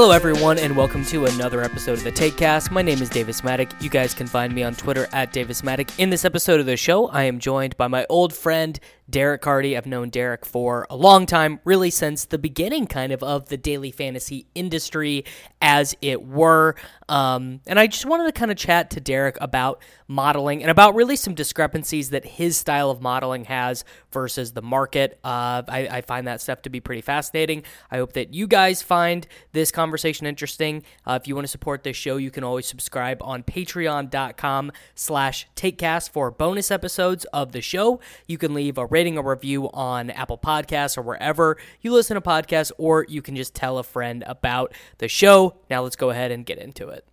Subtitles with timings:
[0.00, 2.70] Hello, everyone, and welcome to another episode of the Taekcast.
[2.70, 3.82] My name is Davis Mattek.
[3.82, 5.90] You guys can find me on Twitter at Davis Mattek.
[5.98, 8.78] In this episode of the show, I am joined by my old friend
[9.10, 9.76] Derek Carty.
[9.76, 13.56] I've known Derek for a long time, really since the beginning, kind of, of the
[13.56, 15.24] daily fantasy industry,
[15.60, 16.74] as it were.
[17.08, 20.94] Um, and I just wanted to kind of chat to Derek about modeling and about
[20.94, 25.18] really some discrepancies that his style of modeling has versus the market.
[25.22, 27.62] Uh, I, I, find that stuff to be pretty fascinating.
[27.90, 30.82] I hope that you guys find this conversation interesting.
[31.06, 35.46] Uh, if you want to support this show, you can always subscribe on patreon.com slash
[35.54, 38.00] taekcast for bonus episodes of the show.
[38.26, 42.20] You can leave a rating a review on Apple Podcasts or wherever you listen to
[42.20, 45.54] podcasts, or you can just tell a friend about the show.
[45.70, 47.06] Now let's go ahead and get into it.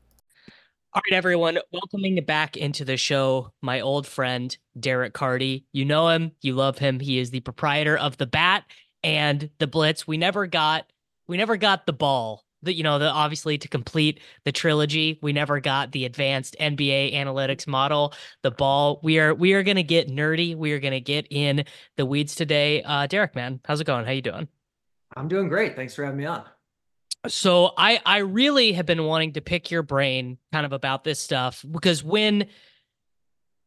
[0.96, 5.68] All right, everyone, welcoming back into the show, my old friend Derek Carty.
[5.74, 7.00] You know him, you love him.
[7.00, 8.64] He is the proprietor of the Bat
[9.04, 10.08] and the Blitz.
[10.08, 10.92] We never got,
[11.28, 15.32] we never got the ball the you know the obviously to complete the trilogy we
[15.32, 19.00] never got the advanced nba analytics model the ball.
[19.04, 20.56] We are we are going to get nerdy.
[20.56, 22.84] We are going to get in the weeds today.
[22.84, 24.06] Uh derek man how's it going?
[24.06, 24.48] How you doing?
[25.16, 25.76] I'm doing great.
[25.76, 26.44] Thanks for having me on.
[27.28, 31.20] So i i really have been wanting to pick your brain kind of about this
[31.20, 32.48] stuff because when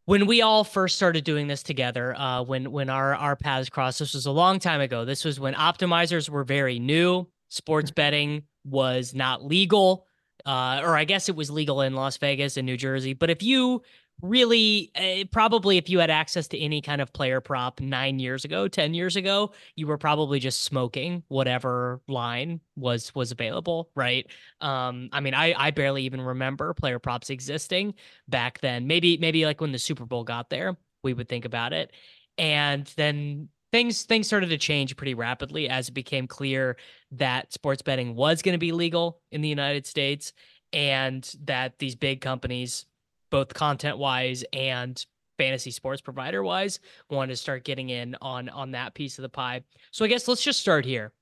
[0.08, 3.98] when we all first started doing this together, uh, when when our our paths crossed,
[3.98, 5.04] this was a long time ago.
[5.04, 7.26] This was when optimizers were very new.
[7.50, 10.06] Sports betting was not legal,
[10.46, 13.14] uh, or I guess it was legal in Las Vegas and New Jersey.
[13.14, 13.82] But if you
[14.20, 18.44] really, uh, probably if you had access to any kind of player prop nine years
[18.44, 24.26] ago, ten years ago, you were probably just smoking whatever line was was available, right?
[24.60, 27.94] Um, I mean, I I barely even remember player props existing
[28.28, 28.86] back then.
[28.86, 31.92] Maybe maybe like when the Super Bowl got there, we would think about it.
[32.36, 36.76] And then things things started to change pretty rapidly as it became clear
[37.12, 40.32] that sports betting was going to be legal in the United States
[40.72, 42.86] and that these big companies
[43.30, 45.04] both content wise and
[45.38, 46.80] fantasy sports provider wise
[47.10, 49.62] wanted to start getting in on on that piece of the pie.
[49.90, 51.12] So I guess let's just start here.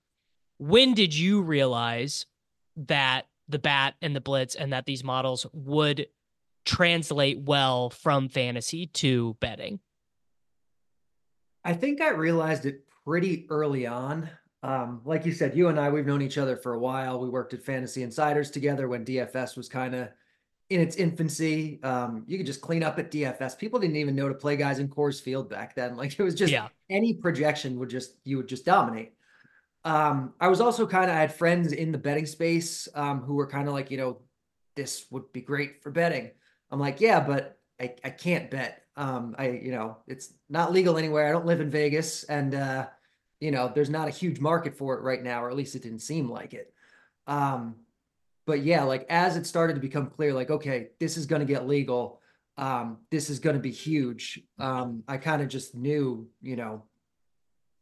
[0.58, 2.26] When did you realize
[2.76, 6.06] that the bat and the blitz and that these models would
[6.64, 9.80] translate well from fantasy to betting?
[11.66, 14.30] I think I realized it pretty early on.
[14.62, 17.18] Um, like you said, you and I, we've known each other for a while.
[17.18, 20.08] We worked at Fantasy Insiders together when DFS was kind of
[20.70, 21.80] in its infancy.
[21.82, 23.58] Um, you could just clean up at DFS.
[23.58, 25.96] People didn't even know to play guys in Coors Field back then.
[25.96, 26.68] Like it was just yeah.
[26.88, 29.14] any projection would just you would just dominate.
[29.84, 33.34] Um, I was also kind of I had friends in the betting space um, who
[33.34, 34.18] were kind of like, you know,
[34.76, 36.30] this would be great for betting.
[36.70, 38.85] I'm like, yeah, but I, I can't bet.
[38.96, 41.28] Um, I, you know, it's not legal anywhere.
[41.28, 42.86] I don't live in Vegas and, uh,
[43.40, 45.82] you know, there's not a huge market for it right now, or at least it
[45.82, 46.72] didn't seem like it.
[47.26, 47.76] Um,
[48.46, 51.46] but yeah, like as it started to become clear, like, okay, this is going to
[51.46, 52.20] get legal.
[52.56, 54.40] Um, this is going to be huge.
[54.58, 56.84] Um, I kind of just knew, you know,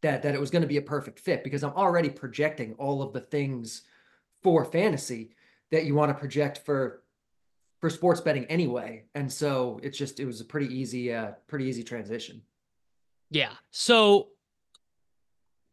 [0.02, 3.02] that, that it was going to be a perfect fit because I'm already projecting all
[3.02, 3.82] of the things
[4.42, 5.30] for fantasy
[5.70, 7.03] that you want to project for
[7.84, 9.04] for sports betting anyway.
[9.14, 12.40] And so it's just it was a pretty easy uh pretty easy transition.
[13.30, 13.50] Yeah.
[13.72, 14.28] So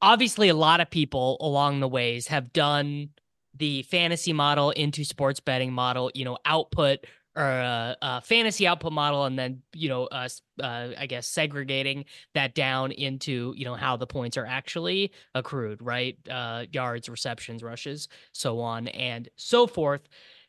[0.01, 3.11] obviously a lot of people along the ways have done
[3.55, 7.05] the fantasy model into sports betting model, you know, output
[7.37, 10.27] or a, uh, a fantasy output model and then you know uh,
[10.61, 12.03] uh, i guess segregating
[12.33, 17.63] that down into you know how the points are actually accrued right uh, yards receptions
[17.63, 20.01] rushes so on and so forth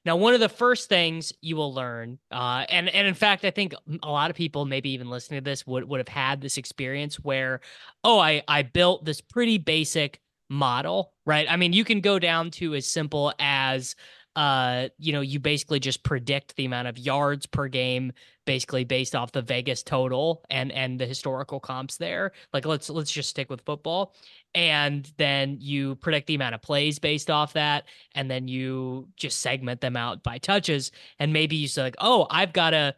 [0.05, 3.51] now, one of the first things you will learn, uh, and and in fact, I
[3.51, 6.59] think a lot of people, maybe even listening to this, would would have had this
[6.59, 7.61] experience where,
[8.03, 10.21] oh, I I built this pretty basic
[10.51, 11.47] model, right?
[11.49, 13.95] I mean, you can go down to as simple as
[14.35, 18.13] uh, you know, you basically just predict the amount of yards per game
[18.47, 22.33] basically based off the Vegas total and and the historical comps there.
[22.53, 24.15] Like let's let's just stick with football.
[24.55, 27.85] And then you predict the amount of plays based off that
[28.15, 32.27] and then you just segment them out by touches and maybe you say like, "Oh,
[32.31, 32.95] I've got a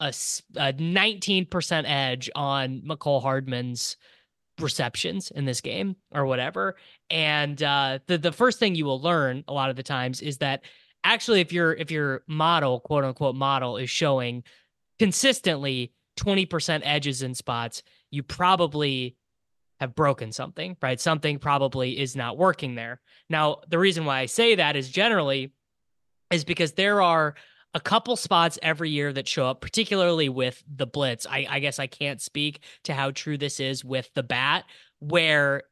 [0.00, 3.96] a, a 19% edge on Mecole Hardman's
[4.58, 6.76] receptions in this game or whatever.
[7.10, 10.38] And uh, the the first thing you will learn a lot of the times is
[10.38, 10.62] that
[11.04, 14.44] actually, if your if your model, quote unquote model, is showing
[14.98, 19.16] consistently 20% edges in spots, you probably
[19.80, 21.00] have broken something, right?
[21.00, 23.00] Something probably is not working there.
[23.28, 25.52] Now, the reason why I say that is generally
[26.30, 27.34] is because there are
[27.74, 31.26] a couple spots every year that show up, particularly with the blitz.
[31.28, 34.64] I, I guess I can't speak to how true this is with the bat,
[34.98, 35.64] where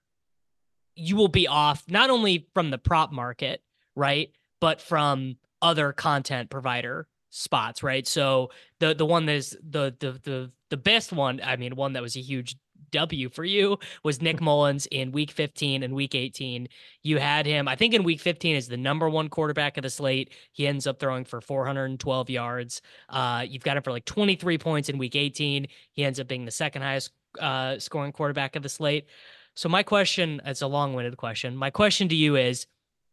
[0.97, 3.63] you will be off not only from the prop market,
[3.97, 4.31] right,
[4.61, 8.07] but from other content provider spots, right?
[8.07, 8.51] So
[8.81, 12.03] the the one that is the the the the best one, I mean, one that
[12.03, 12.57] was a huge
[12.95, 16.69] W for you was Nick Mullens in week 15 and week 18.
[17.03, 19.91] You had him, I think, in week 15 as the number one quarterback of the
[19.91, 20.33] slate.
[20.53, 22.83] He ends up throwing for 412 yards.
[23.09, 25.67] Uh, you've got him for like 23 points in week 18.
[25.93, 29.07] He ends up being the second highest uh, scoring quarterback of the slate.
[29.55, 31.57] So, my question, it's a long winded question.
[31.57, 32.67] My question to you is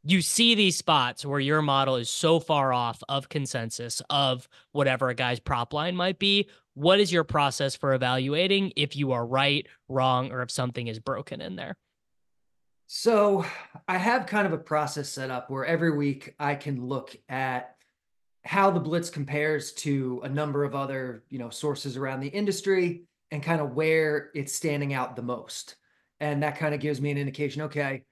[0.04, 5.10] you see these spots where your model is so far off of consensus of whatever
[5.10, 6.50] a guy's prop line might be.
[6.74, 11.00] What is your process for evaluating if you are right, wrong, or if something is
[11.00, 11.78] broken in there?
[12.88, 13.46] So
[13.88, 17.76] I have kind of a process set up where every week I can look at
[18.44, 23.04] how the blitz compares to a number of other, you know, sources around the industry
[23.32, 25.76] and kind of where it's standing out the most.
[26.20, 28.04] And that kind of gives me an indication, okay,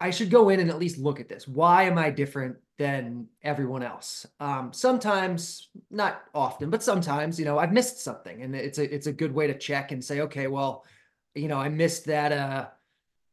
[0.00, 1.46] I should go in and at least look at this.
[1.46, 4.26] Why am I different than everyone else?
[4.40, 9.06] Um, sometimes, not often, but sometimes, you know, I've missed something, and it's a it's
[9.06, 10.84] a good way to check and say, okay, well,
[11.34, 12.32] you know, I missed that.
[12.32, 12.68] Uh,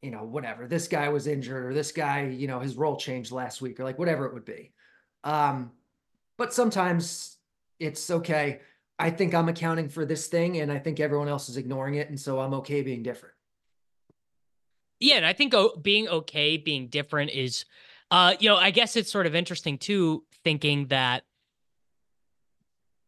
[0.02, 0.66] you know, whatever.
[0.66, 3.84] This guy was injured, or this guy, you know, his role changed last week, or
[3.84, 4.72] like whatever it would be.
[5.26, 5.72] Um,
[6.38, 7.38] but sometimes
[7.80, 8.62] it's okay.
[8.98, 12.10] I think I'm accounting for this thing, and I think everyone else is ignoring it,
[12.10, 13.36] and so I'm okay being different.
[15.00, 17.66] Yeah, and I think being okay, being different is,
[18.12, 21.24] uh, you know, I guess it's sort of interesting too, thinking that,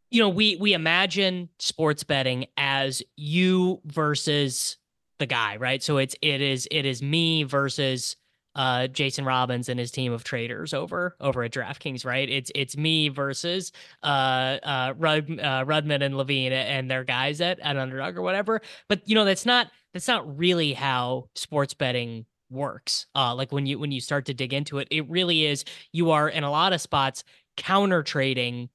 [0.09, 4.77] you know, we we imagine sports betting as you versus
[5.19, 5.81] the guy, right?
[5.81, 8.17] So it's it is it is me versus
[8.53, 12.29] uh Jason Robbins and his team of traders over over at DraftKings, right?
[12.29, 13.71] It's it's me versus
[14.03, 18.61] uh uh, Rud, uh Rudman and Levine and their guys at, at underdog or whatever.
[18.89, 23.07] But you know, that's not that's not really how sports betting works.
[23.15, 26.11] Uh like when you when you start to dig into it, it really is you
[26.11, 27.23] are in a lot of spots
[27.57, 28.69] counter trading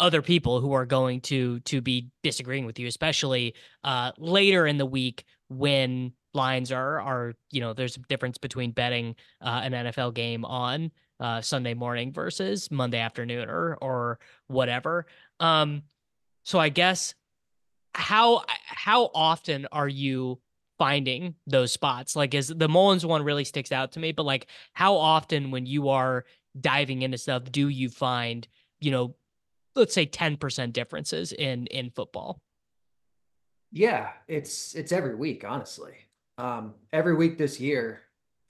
[0.00, 3.54] other people who are going to to be disagreeing with you especially
[3.84, 8.72] uh later in the week when lines are are you know there's a difference between
[8.72, 14.18] betting uh, an NFL game on uh, Sunday morning versus Monday afternoon or or
[14.48, 15.06] whatever.
[15.40, 15.82] Um,
[16.42, 17.14] so I guess
[17.94, 20.40] how how often are you
[20.84, 22.14] finding those spots?
[22.14, 24.12] Like, is the Mullens one really sticks out to me?
[24.12, 26.24] But like, how often when you are
[26.60, 28.46] diving into stuff do you find
[28.78, 29.16] you know
[29.74, 32.40] let's say 10% differences in in football
[33.72, 36.04] yeah it's it's every week honestly
[36.38, 38.02] um, every week this year,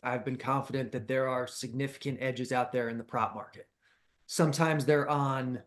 [0.02, 3.68] I've been confident that there are significant edges out there in the prop market.
[4.26, 5.60] Sometimes they're on,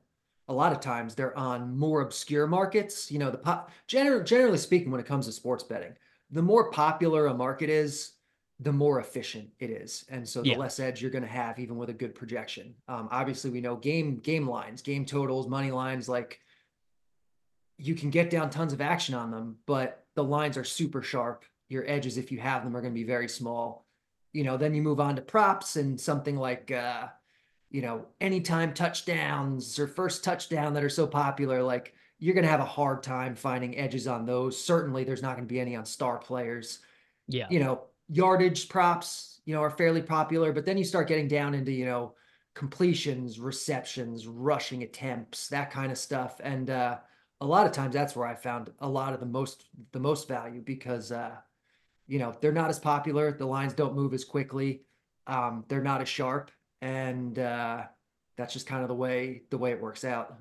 [0.47, 3.11] a lot of times they're on more obscure markets.
[3.11, 5.93] You know, the pop, gener- generally speaking, when it comes to sports betting,
[6.31, 8.13] the more popular a market is,
[8.59, 10.57] the more efficient it is, and so the yeah.
[10.57, 12.73] less edge you're going to have, even with a good projection.
[12.87, 16.39] Um, obviously, we know game game lines, game totals, money lines, like
[17.77, 21.45] you can get down tons of action on them, but the lines are super sharp
[21.69, 23.85] your edges, if you have them, are going to be very small.
[24.33, 27.07] You know, then you move on to props and something like, uh,
[27.69, 32.51] you know, anytime touchdowns or first touchdown that are so popular, like you're going to
[32.51, 34.61] have a hard time finding edges on those.
[34.61, 36.79] Certainly, there's not going to be any on star players.
[37.27, 37.47] Yeah.
[37.49, 41.53] You know, yardage props, you know, are fairly popular, but then you start getting down
[41.53, 42.13] into, you know,
[42.53, 46.39] completions, receptions, rushing attempts, that kind of stuff.
[46.43, 46.97] And uh,
[47.41, 50.27] a lot of times that's where I found a lot of the most the most
[50.27, 51.35] value because uh,
[52.07, 54.81] you know they're not as popular the lines don't move as quickly
[55.27, 57.83] um, they're not as sharp and uh,
[58.37, 60.35] that's just kind of the way the way it works out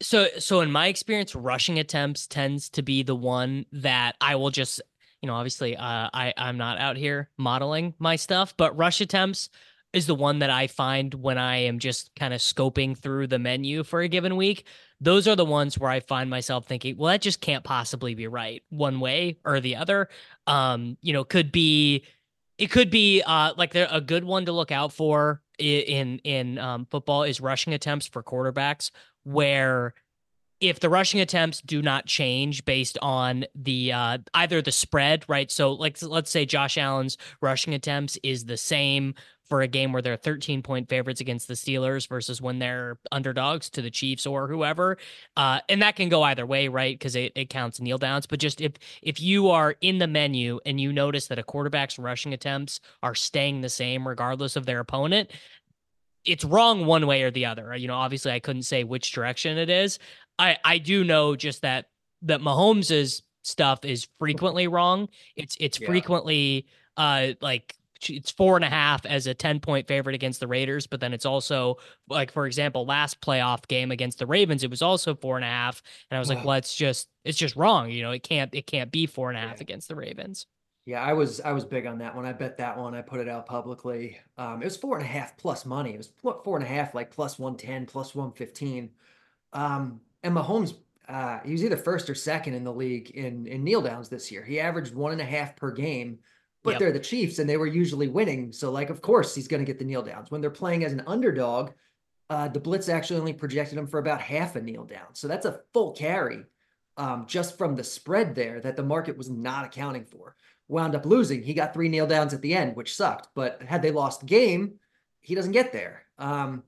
[0.00, 4.50] so so in my experience rushing attempts tends to be the one that i will
[4.50, 4.80] just
[5.22, 9.48] you know, obviously, uh, I I'm not out here modeling my stuff, but rush attempts
[9.92, 13.38] is the one that I find when I am just kind of scoping through the
[13.38, 14.66] menu for a given week.
[15.00, 18.26] Those are the ones where I find myself thinking, well, that just can't possibly be
[18.26, 20.08] right one way or the other.
[20.46, 22.04] Um, you know, could be
[22.58, 26.86] it could be uh like a good one to look out for in in um,
[26.90, 28.90] football is rushing attempts for quarterbacks
[29.26, 29.92] where
[30.60, 35.50] if the rushing attempts do not change based on the uh, either the spread, right?
[35.50, 39.14] So like let's say Josh Allen's rushing attempts is the same
[39.48, 43.70] for a game where they're 13 point favorites against the Steelers versus when they're underdogs
[43.70, 44.98] to the Chiefs or whoever.
[45.36, 46.98] Uh, and that can go either way, right?
[46.98, 48.26] Because it, it counts kneel downs.
[48.26, 51.98] But just if if you are in the menu and you notice that a quarterback's
[51.98, 55.30] rushing attempts are staying the same regardless of their opponent,
[56.26, 57.74] it's wrong one way or the other.
[57.74, 59.98] You know, obviously I couldn't say which direction it is.
[60.38, 61.86] I I do know just that
[62.22, 65.08] that Mahomes's stuff is frequently wrong.
[65.36, 65.86] It's it's yeah.
[65.86, 66.66] frequently
[66.96, 67.74] uh like
[68.08, 71.12] it's four and a half as a 10 point favorite against the Raiders, but then
[71.12, 71.76] it's also
[72.08, 75.48] like, for example, last playoff game against the Ravens, it was also four and a
[75.48, 75.82] half.
[76.10, 76.36] And I was wow.
[76.36, 77.90] like, well, it's just, it's just wrong.
[77.90, 79.62] You know, it can't, it can't be four and a half yeah.
[79.62, 80.46] against the Ravens.
[80.86, 82.24] Yeah, I was I was big on that one.
[82.24, 82.94] I bet that one.
[82.94, 84.20] I put it out publicly.
[84.38, 85.92] Um, it was four and a half plus money.
[85.92, 88.90] It was four and a half, like plus one ten, plus one fifteen.
[89.52, 90.74] Um, and Mahomes,
[91.08, 94.30] uh, he was either first or second in the league in in kneel downs this
[94.30, 94.44] year.
[94.44, 96.20] He averaged one and a half per game,
[96.62, 96.78] but yep.
[96.78, 98.52] they're the Chiefs and they were usually winning.
[98.52, 100.92] So like, of course, he's going to get the kneel downs when they're playing as
[100.92, 101.72] an underdog.
[102.30, 105.14] Uh, the blitz actually only projected him for about half a kneel down.
[105.14, 106.44] So that's a full carry
[106.96, 110.36] um, just from the spread there that the market was not accounting for
[110.68, 111.42] wound up losing.
[111.42, 113.28] He got three kneel downs at the end, which sucked.
[113.34, 114.74] But had they lost the game,
[115.20, 116.04] he doesn't get there.
[116.18, 116.62] Um,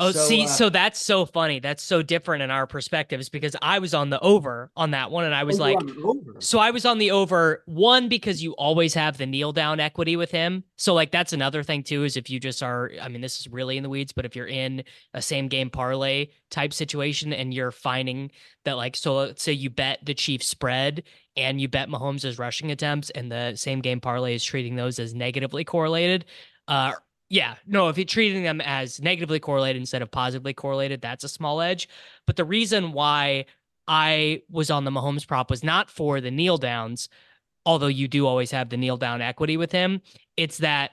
[0.00, 1.60] Oh, so, see, uh, so that's so funny.
[1.60, 5.26] That's so different in our perspectives because I was on the over on that one,
[5.26, 5.78] and I was oh, like,
[6.38, 10.16] so I was on the over one because you always have the kneel down equity
[10.16, 10.64] with him.
[10.76, 13.48] So like that's another thing too is if you just are, I mean, this is
[13.48, 17.52] really in the weeds, but if you're in a same game parlay type situation and
[17.52, 18.30] you're finding
[18.64, 21.02] that like, so let's say you bet the Chiefs spread
[21.40, 25.14] and you bet Mahomes' rushing attempts, and the same game parlay is treating those as
[25.14, 26.26] negatively correlated.
[26.68, 26.92] Uh,
[27.30, 31.28] yeah, no, if you're treating them as negatively correlated instead of positively correlated, that's a
[31.28, 31.88] small edge.
[32.26, 33.46] But the reason why
[33.88, 37.08] I was on the Mahomes prop was not for the kneel downs,
[37.64, 40.02] although you do always have the kneel down equity with him.
[40.36, 40.92] It's that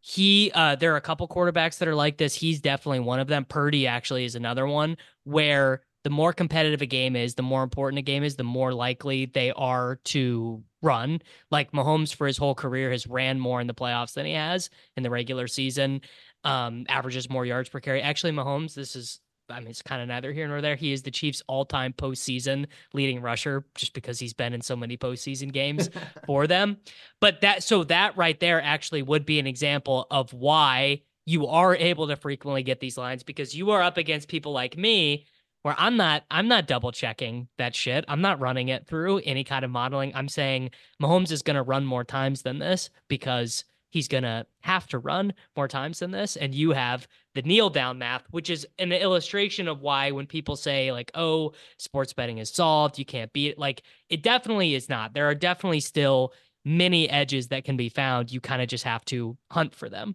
[0.00, 2.34] he uh there are a couple quarterbacks that are like this.
[2.34, 3.44] He's definitely one of them.
[3.44, 7.98] Purdy actually is another one where the more competitive a game is, the more important
[7.98, 11.20] a game is, the more likely they are to run.
[11.50, 14.70] Like Mahomes for his whole career has ran more in the playoffs than he has
[14.96, 16.02] in the regular season.
[16.44, 18.02] Um, averages more yards per carry.
[18.02, 19.18] Actually, Mahomes, this is
[19.50, 20.76] I mean, it's kind of neither here nor there.
[20.76, 24.96] He is the Chiefs' all-time postseason leading rusher, just because he's been in so many
[24.96, 25.90] postseason games
[26.26, 26.76] for them.
[27.20, 31.74] But that, so that right there, actually would be an example of why you are
[31.74, 35.26] able to frequently get these lines because you are up against people like me
[35.66, 38.04] where I'm not I'm not double checking that shit.
[38.06, 40.12] I'm not running it through any kind of modeling.
[40.14, 40.70] I'm saying
[41.02, 45.00] Mahomes is going to run more times than this because he's going to have to
[45.00, 46.36] run more times than this.
[46.36, 50.54] And you have the kneel down math which is an illustration of why when people
[50.54, 52.96] say like oh sports betting is solved.
[52.96, 53.58] You can't beat it.
[53.58, 55.14] Like it definitely is not.
[55.14, 56.32] There are definitely still
[56.64, 58.30] many edges that can be found.
[58.30, 60.14] You kind of just have to hunt for them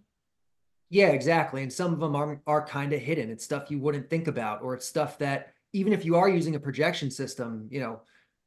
[0.92, 1.62] yeah, exactly.
[1.62, 3.30] And some of them are are kind of hidden.
[3.30, 6.54] It's stuff you wouldn't think about, or it's stuff that even if you are using
[6.54, 8.02] a projection system, you know,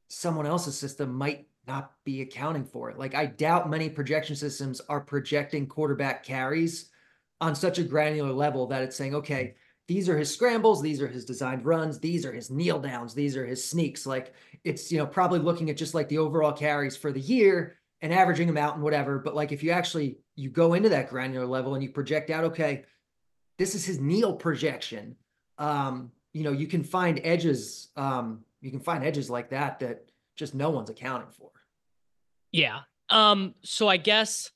[0.10, 3.00] someone else's system might not be accounting for it.
[3.00, 6.92] Like I doubt many projection systems are projecting quarterback carries
[7.42, 9.56] on such a granular level that it's saying, okay,
[9.88, 13.36] these are his scrambles, these are his designed runs, these are his kneel downs, these
[13.36, 14.06] are his sneaks.
[14.06, 17.78] Like it's, you know, probably looking at just like the overall carries for the year
[18.06, 19.18] and averaging them out and whatever.
[19.18, 22.44] But like if you actually you go into that granular level and you project out,
[22.46, 22.86] okay,
[23.58, 25.16] this is his kneel projection.
[25.58, 30.06] Um, you know, you can find edges, um, you can find edges like that that
[30.36, 31.50] just no one's accounting for.
[32.52, 32.82] Yeah.
[33.10, 34.52] Um, so I guess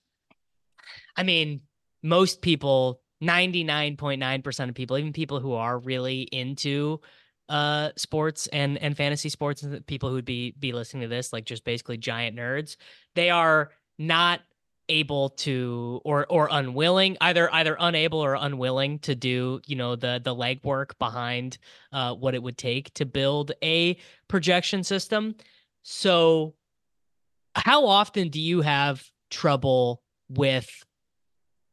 [1.16, 1.62] I mean,
[2.04, 7.02] most people, 99.9% of people, even people who are really into
[7.50, 11.34] uh sports and and fantasy sports and people who would be be listening to this
[11.34, 12.78] like just basically giant nerds
[13.16, 14.42] they are not
[14.90, 20.20] able to or or unwilling either either unable or unwilling to do you know the
[20.24, 21.60] the legwork behind
[21.94, 23.96] uh what it would take to build a
[24.28, 25.36] projection system.
[25.84, 26.56] So
[27.56, 30.70] how often do you have trouble with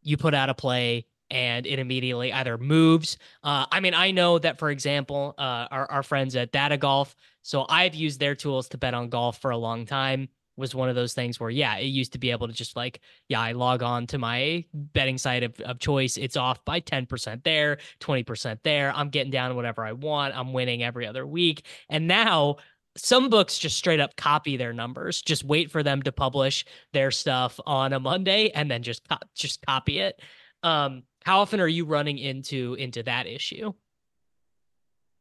[0.02, 3.18] you put out a play and it immediately either moves.
[3.42, 7.14] Uh, I mean, I know that, for example, uh, our, our friends at Data Golf,
[7.42, 10.28] so I've used their tools to bet on golf for a long time.
[10.56, 13.00] was one of those things where yeah, it used to be able to just like
[13.28, 17.44] yeah, I log on to my betting site of, of choice, it's off by 10%
[17.44, 18.92] there, 20% there.
[18.94, 20.36] I'm getting down whatever I want.
[20.36, 21.64] I'm winning every other week.
[21.88, 22.56] And now
[22.96, 25.22] some books just straight up copy their numbers.
[25.22, 29.18] Just wait for them to publish their stuff on a Monday and then just co-
[29.34, 30.20] just copy it.
[30.62, 33.72] Um, how often are you running into into that issue?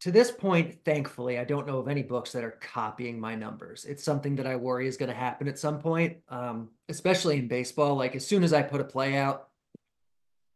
[0.02, 3.86] To this point, thankfully, I don't know of any books that are copying my numbers.
[3.86, 7.48] It's something that I worry is going to happen at some point, um, especially in
[7.48, 7.96] baseball.
[7.96, 9.48] Like as soon as I put a play out,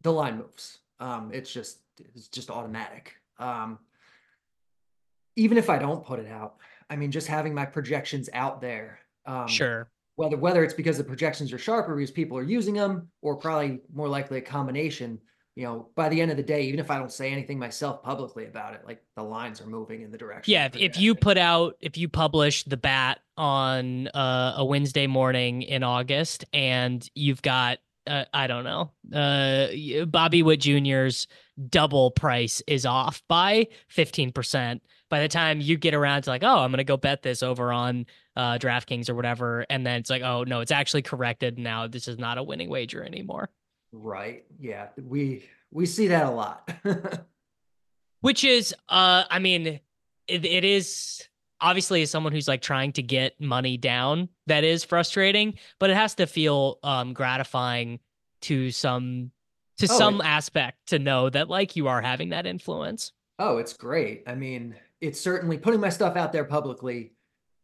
[0.04, 0.78] the line moves.
[1.00, 3.16] Um, it's just it's just automatic.
[3.40, 3.80] Um,
[5.36, 6.58] even if I don't put it out,
[6.92, 9.00] I mean, just having my projections out there.
[9.26, 9.90] Um, sure.
[10.16, 13.80] Whether whether it's because the projections are sharper because people are using them, or probably
[13.92, 15.20] more likely a combination.
[15.60, 18.02] You know, by the end of the day, even if I don't say anything myself
[18.02, 20.54] publicly about it, like the lines are moving in the direction.
[20.54, 25.06] Yeah, if, if you put out, if you publish the bat on uh, a Wednesday
[25.06, 31.28] morning in August, and you've got uh, I don't know, uh, Bobby Witt Jr.'s
[31.68, 36.60] double price is off by 15% by the time you get around to like, oh,
[36.60, 38.06] I'm gonna go bet this over on
[38.38, 41.86] uh, DraftKings or whatever, and then it's like, oh no, it's actually corrected now.
[41.88, 43.50] This is not a winning wager anymore.
[43.92, 44.46] Right.
[44.60, 44.88] Yeah.
[44.98, 46.70] We we see that a lot.
[48.22, 49.80] Which is, uh, I mean,
[50.28, 51.28] it, it is
[51.62, 55.96] obviously as someone who's like trying to get money down, that is frustrating, but it
[55.96, 58.00] has to feel um gratifying
[58.42, 59.32] to some
[59.78, 63.14] to oh, some aspect to know that like you are having that influence.
[63.40, 64.24] Oh, it's great.
[64.28, 67.14] I mean, it's certainly putting my stuff out there publicly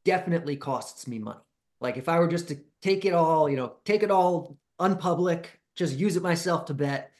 [0.05, 1.39] definitely costs me money.
[1.81, 5.47] Like if I were just to take it all, you know, take it all unpublic,
[5.75, 7.11] just use it myself to bet.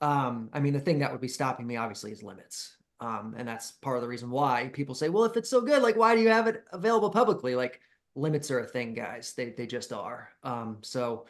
[0.00, 2.76] Um, I mean, the thing that would be stopping me obviously is limits.
[3.00, 5.82] Um, and that's part of the reason why people say, well, if it's so good,
[5.82, 7.54] like why do you have it available publicly?
[7.54, 7.80] Like
[8.16, 9.34] limits are a thing, guys.
[9.36, 10.30] They they just are.
[10.42, 11.26] Um, so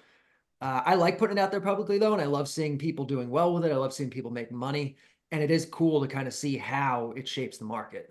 [0.60, 3.30] uh, I like putting it out there publicly though, and I love seeing people doing
[3.30, 3.72] well with it.
[3.72, 4.96] I love seeing people make money,
[5.30, 8.10] and it is cool to kind of see how it shapes the market.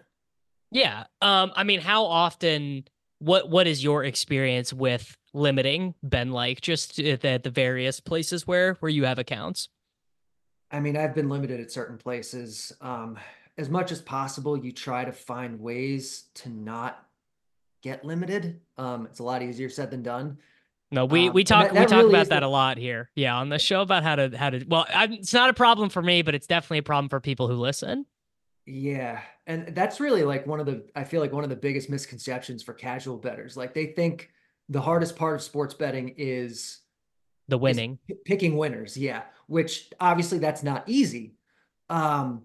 [0.71, 1.05] Yeah.
[1.21, 2.85] Um, I mean, how often
[3.19, 8.45] what what is your experience with limiting been like just at the, the various places
[8.45, 9.69] where where you have accounts?
[10.71, 12.73] I mean, I've been limited at certain places.
[12.81, 13.17] Um,
[13.57, 17.05] as much as possible, you try to find ways to not
[17.81, 18.59] get limited.
[18.77, 20.37] Um, it's a lot easier said than done.
[20.91, 22.45] No, we um, we talk that, that we talk really about that the...
[22.45, 23.09] a lot here.
[23.15, 24.63] Yeah, on the show about how to how to.
[24.67, 27.47] Well, I, it's not a problem for me, but it's definitely a problem for people
[27.47, 28.05] who listen.
[28.67, 29.21] Yeah.
[29.47, 32.61] And that's really like one of the, I feel like one of the biggest misconceptions
[32.61, 33.55] for casual bettors.
[33.55, 34.29] Like they think
[34.67, 36.79] the hardest part of sports betting is
[37.47, 38.97] the winning, is picking winners.
[38.97, 39.23] Yeah.
[39.47, 41.35] Which obviously that's not easy.
[41.89, 42.43] Um,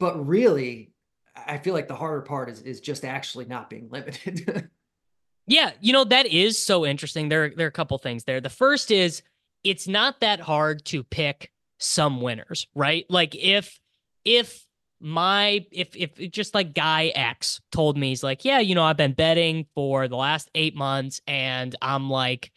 [0.00, 0.92] but really,
[1.36, 4.68] I feel like the harder part is, is just actually not being limited.
[5.46, 5.70] yeah.
[5.80, 7.28] You know, that is so interesting.
[7.28, 8.40] There, there are a couple things there.
[8.40, 9.22] The first is
[9.62, 13.06] it's not that hard to pick some winners, right?
[13.08, 13.78] Like if,
[14.24, 14.66] if,
[15.00, 18.96] my if if just like guy X told me he's like, yeah, you know, I've
[18.96, 22.50] been betting for the last eight months, and I'm like,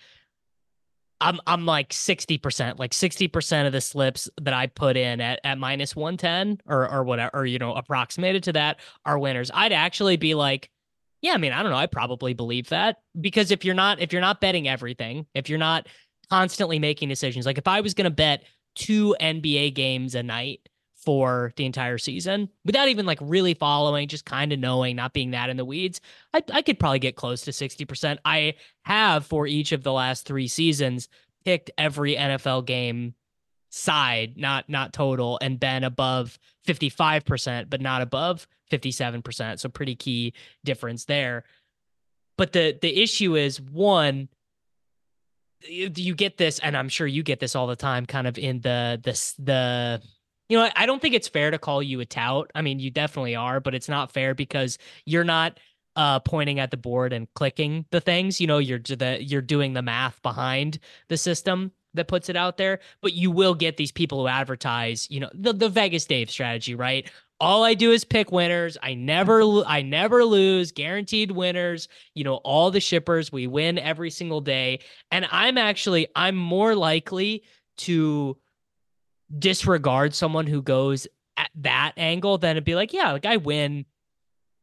[1.19, 5.19] I'm I'm like sixty percent, like sixty percent of the slips that I put in
[5.19, 9.19] at at minus one ten or or whatever, or you know, approximated to that are
[9.19, 9.51] winners.
[9.53, 10.69] I'd actually be like.
[11.21, 11.77] Yeah, I mean, I don't know.
[11.77, 15.59] I probably believe that because if you're not if you're not betting everything, if you're
[15.59, 15.87] not
[16.29, 20.61] constantly making decisions, like if I was to bet two NBA games a night,
[21.05, 25.31] for the entire season without even like really following, just kind of knowing, not being
[25.31, 26.01] that in the weeds.
[26.33, 28.17] I, I could probably get close to 60%.
[28.25, 31.07] I have for each of the last three seasons
[31.45, 33.13] picked every NFL game
[33.69, 39.59] side, not not total, and been above 55%, but not above 57%.
[39.59, 40.33] So pretty key
[40.65, 41.43] difference there.
[42.37, 44.29] But the the issue is one,
[45.67, 48.61] you get this, and I'm sure you get this all the time, kind of in
[48.61, 50.01] the the the
[50.49, 52.51] you know, I don't think it's fair to call you a tout.
[52.55, 55.59] I mean, you definitely are, but it's not fair because you're not
[55.95, 58.41] uh, pointing at the board and clicking the things.
[58.41, 62.57] You know, you're the you're doing the math behind the system that puts it out
[62.57, 62.79] there.
[63.01, 65.07] But you will get these people who advertise.
[65.09, 67.09] You know, the the Vegas Dave strategy, right?
[67.41, 68.77] All I do is pick winners.
[68.81, 71.87] I never I never lose, guaranteed winners.
[72.15, 74.79] You know, all the shippers, we win every single day.
[75.11, 77.43] And I'm actually I'm more likely
[77.77, 78.37] to
[79.37, 83.85] disregard someone who goes at that angle then it'd be like, yeah, like I win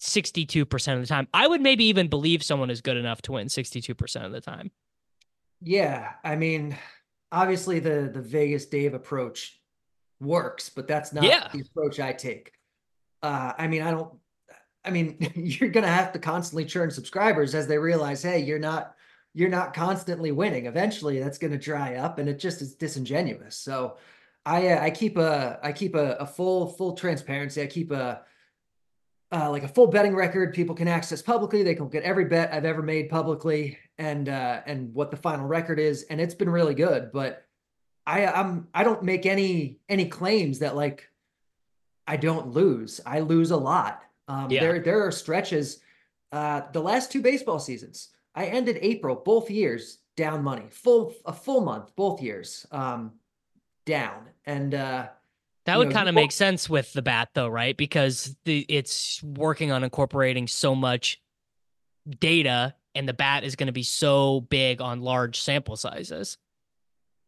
[0.01, 1.29] 62% of the time.
[1.33, 4.71] I would maybe even believe someone is good enough to win 62% of the time.
[5.63, 6.77] Yeah, I mean,
[7.33, 9.59] obviously the the Vegas Dave approach
[10.21, 11.49] works, but that's not yeah.
[11.53, 12.53] the approach I take.
[13.23, 14.15] Uh, I mean, I don't.
[14.85, 18.95] I mean, you're gonna have to constantly churn subscribers as they realize, hey, you're not
[19.35, 20.67] you're not constantly winning.
[20.67, 23.57] Eventually, that's to dry up, and it just is disingenuous.
[23.57, 23.99] So,
[24.47, 27.61] I uh, I keep a I keep a, a full full transparency.
[27.61, 28.23] I keep a
[29.33, 31.65] uh, like a full betting record people can access publicly.
[31.65, 35.47] They can get every bet I've ever made publicly and uh, and what the final
[35.47, 37.11] record is, and it's been really good.
[37.13, 37.45] But
[38.07, 41.11] I I'm I don't make any any claims that like
[42.07, 43.01] I don't lose.
[43.05, 44.03] I lose a lot.
[44.29, 44.61] Um, yeah.
[44.61, 45.81] There there are stretches.
[46.31, 51.33] Uh, the last two baseball seasons, I ended April both years down money, full a
[51.33, 53.13] full month both years um,
[53.87, 55.09] down, and uh,
[55.65, 57.77] that would kind of make sense with the bat, though, right?
[57.77, 61.21] Because the it's working on incorporating so much
[62.21, 66.39] data, and the bat is going to be so big on large sample sizes.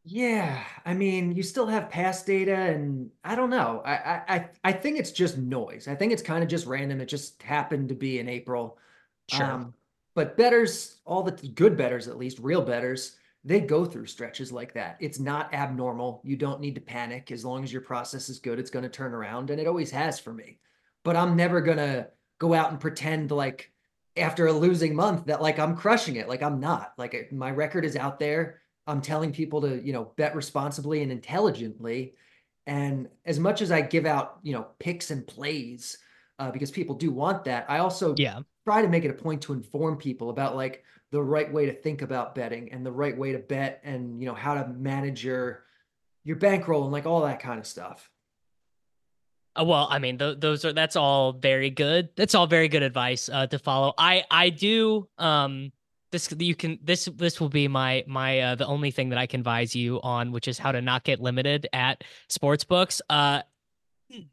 [0.04, 3.82] Yeah, I mean, you still have past data, and I don't know.
[3.84, 5.88] I I I think it's just noise.
[5.88, 7.00] I think it's kind of just random.
[7.00, 8.78] It just happened to be in April.
[9.30, 9.44] Sure.
[9.44, 9.74] Um,
[10.14, 14.74] but betters, all the good betters, at least real betters, they go through stretches like
[14.74, 14.96] that.
[15.00, 16.20] It's not abnormal.
[16.24, 17.30] You don't need to panic.
[17.30, 19.90] As long as your process is good, it's going to turn around, and it always
[19.90, 20.58] has for me.
[21.04, 23.72] But I'm never gonna go out and pretend like
[24.16, 26.28] after a losing month that like I'm crushing it.
[26.28, 26.92] Like I'm not.
[26.98, 31.12] Like my record is out there I'm telling people to, you know, bet responsibly and
[31.12, 32.14] intelligently.
[32.66, 35.98] And as much as I give out, you know, picks and plays,
[36.38, 38.40] uh, because people do want that, I also yeah.
[38.64, 41.72] try to make it a point to inform people about like the right way to
[41.72, 45.24] think about betting and the right way to bet and you know how to manage
[45.24, 45.64] your
[46.24, 48.10] your bankroll and like all that kind of stuff.
[49.58, 52.10] Uh, well, I mean, th- those are that's all very good.
[52.16, 53.94] That's all very good advice uh, to follow.
[53.96, 55.72] I I do um
[56.10, 59.26] this you can this this will be my my uh, the only thing that I
[59.26, 63.02] can advise you on, which is how to not get limited at sports books.
[63.08, 63.42] Uh,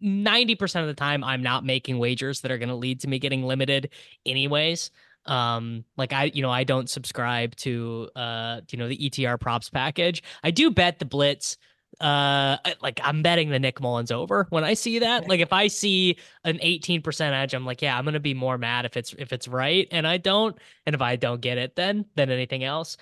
[0.01, 3.19] 90% of the time I'm not making wagers that are going to lead to me
[3.19, 3.89] getting limited
[4.25, 4.89] anyways.
[5.25, 9.69] Um, like I, you know, I don't subscribe to, uh, you know, the ETR props
[9.69, 10.23] package.
[10.43, 11.57] I do bet the blitz
[12.01, 15.29] uh like I'm betting the Nick Mullens over when I see that.
[15.29, 18.85] Like if I see an 18% edge, I'm like, yeah, I'm gonna be more mad
[18.85, 20.57] if it's if it's right and I don't.
[20.85, 22.97] And if I don't get it then than anything else.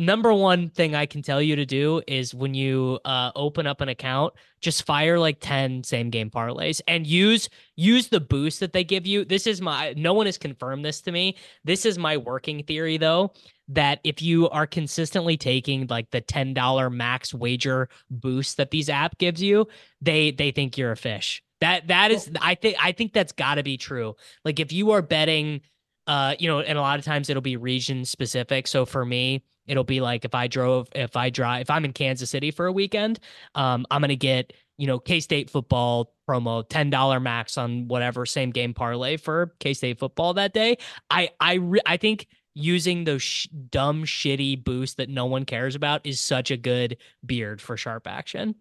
[0.00, 3.80] Number one thing I can tell you to do is when you uh, open up
[3.80, 8.72] an account, just fire like 10 same game parlays and use use the boost that
[8.72, 9.24] they give you.
[9.24, 11.36] This is my no one has confirmed this to me.
[11.64, 13.32] This is my working theory though
[13.70, 19.18] that if you are consistently taking like the $10 max wager boost that these app
[19.18, 19.66] gives you,
[20.00, 21.42] they they think you're a fish.
[21.60, 24.14] That that is I think I think that's got to be true.
[24.44, 25.62] Like if you are betting
[26.06, 28.68] uh you know, and a lot of times it'll be region specific.
[28.68, 31.92] So for me, it'll be like if I drove if I drive if I'm in
[31.92, 33.20] Kansas City for a weekend,
[33.54, 37.88] um I'm going to get you know, K State football promo, ten dollar max on
[37.88, 40.78] whatever same game parlay for K State football that day.
[41.10, 45.74] I I re- I think using those sh- dumb, shitty boosts that no one cares
[45.74, 48.54] about is such a good beard for sharp action.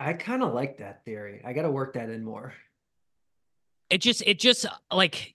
[0.00, 1.42] I kind of like that theory.
[1.44, 2.54] I got to work that in more.
[3.90, 5.34] It just, it just like,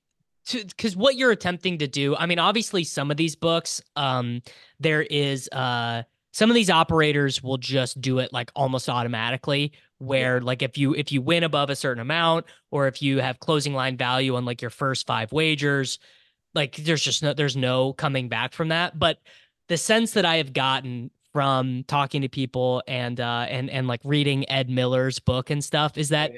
[0.52, 4.42] because what you're attempting to do, I mean, obviously, some of these books, um,
[4.80, 6.04] there is, uh,
[6.34, 10.44] some of these operators will just do it like almost automatically where yeah.
[10.44, 13.74] like if you if you win above a certain amount or if you have closing
[13.74, 16.00] line value on like your first five wagers
[16.54, 19.20] like there's just no there's no coming back from that but
[19.70, 24.02] the sense that i have gotten from talking to people and uh and and like
[24.04, 26.32] reading ed miller's book and stuff is that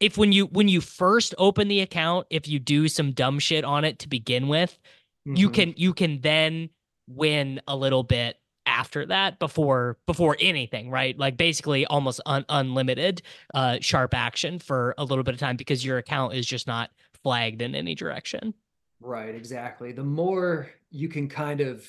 [0.00, 3.64] if when you when you first open the account if you do some dumb shit
[3.64, 4.78] on it to begin with
[5.26, 5.36] mm-hmm.
[5.36, 6.70] you can you can then
[7.08, 13.22] win a little bit after that before before anything right like basically almost un- unlimited
[13.54, 16.90] uh sharp action for a little bit of time because your account is just not
[17.22, 18.52] flagged in any direction
[19.00, 19.92] Right, exactly.
[19.92, 21.88] The more you can kind of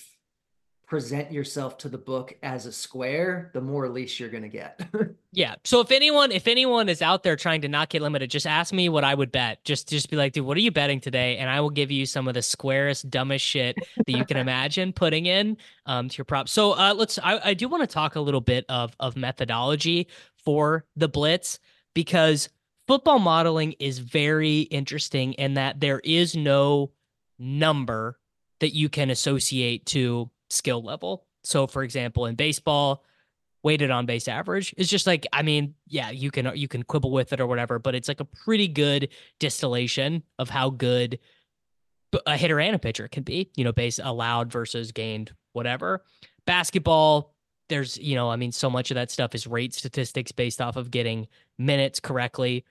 [0.89, 4.81] present yourself to the book as a square, the more leash you're going to get.
[5.31, 5.53] yeah.
[5.63, 8.73] So if anyone if anyone is out there trying to not get limited, just ask
[8.73, 9.63] me what I would bet.
[9.63, 11.37] Just just be like, dude, what are you betting today?
[11.37, 14.91] And I will give you some of the squarest, dumbest shit that you can imagine
[14.91, 16.51] putting in um, to your props.
[16.51, 17.19] So uh, let's.
[17.19, 20.07] I, I do want to talk a little bit of of methodology
[20.43, 21.59] for the blitz
[21.93, 22.49] because
[22.87, 26.91] football modeling is very interesting in that there is no
[27.37, 28.17] number
[28.59, 31.25] that you can associate to skill level.
[31.43, 33.03] So, for example, in baseball,
[33.63, 37.11] weighted on base average is just like I mean, yeah, you can you can quibble
[37.11, 39.09] with it or whatever, but it's like a pretty good
[39.39, 41.19] distillation of how good
[42.25, 43.51] a hitter and a pitcher can be.
[43.55, 46.03] You know, base allowed versus gained, whatever.
[46.45, 47.33] Basketball,
[47.67, 50.75] there's you know, I mean, so much of that stuff is rate statistics based off
[50.75, 52.65] of getting minutes correctly,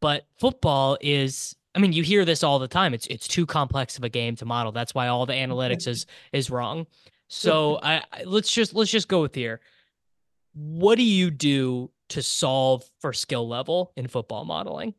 [0.00, 2.94] but football is I mean, you hear this all the time.
[2.94, 4.72] It's it's too complex of a game to model.
[4.72, 6.86] That's why all the analytics is is wrong.
[7.28, 9.60] So I, I let's just let's just go with here.
[10.54, 14.94] What do you do to solve for skill level in football modeling?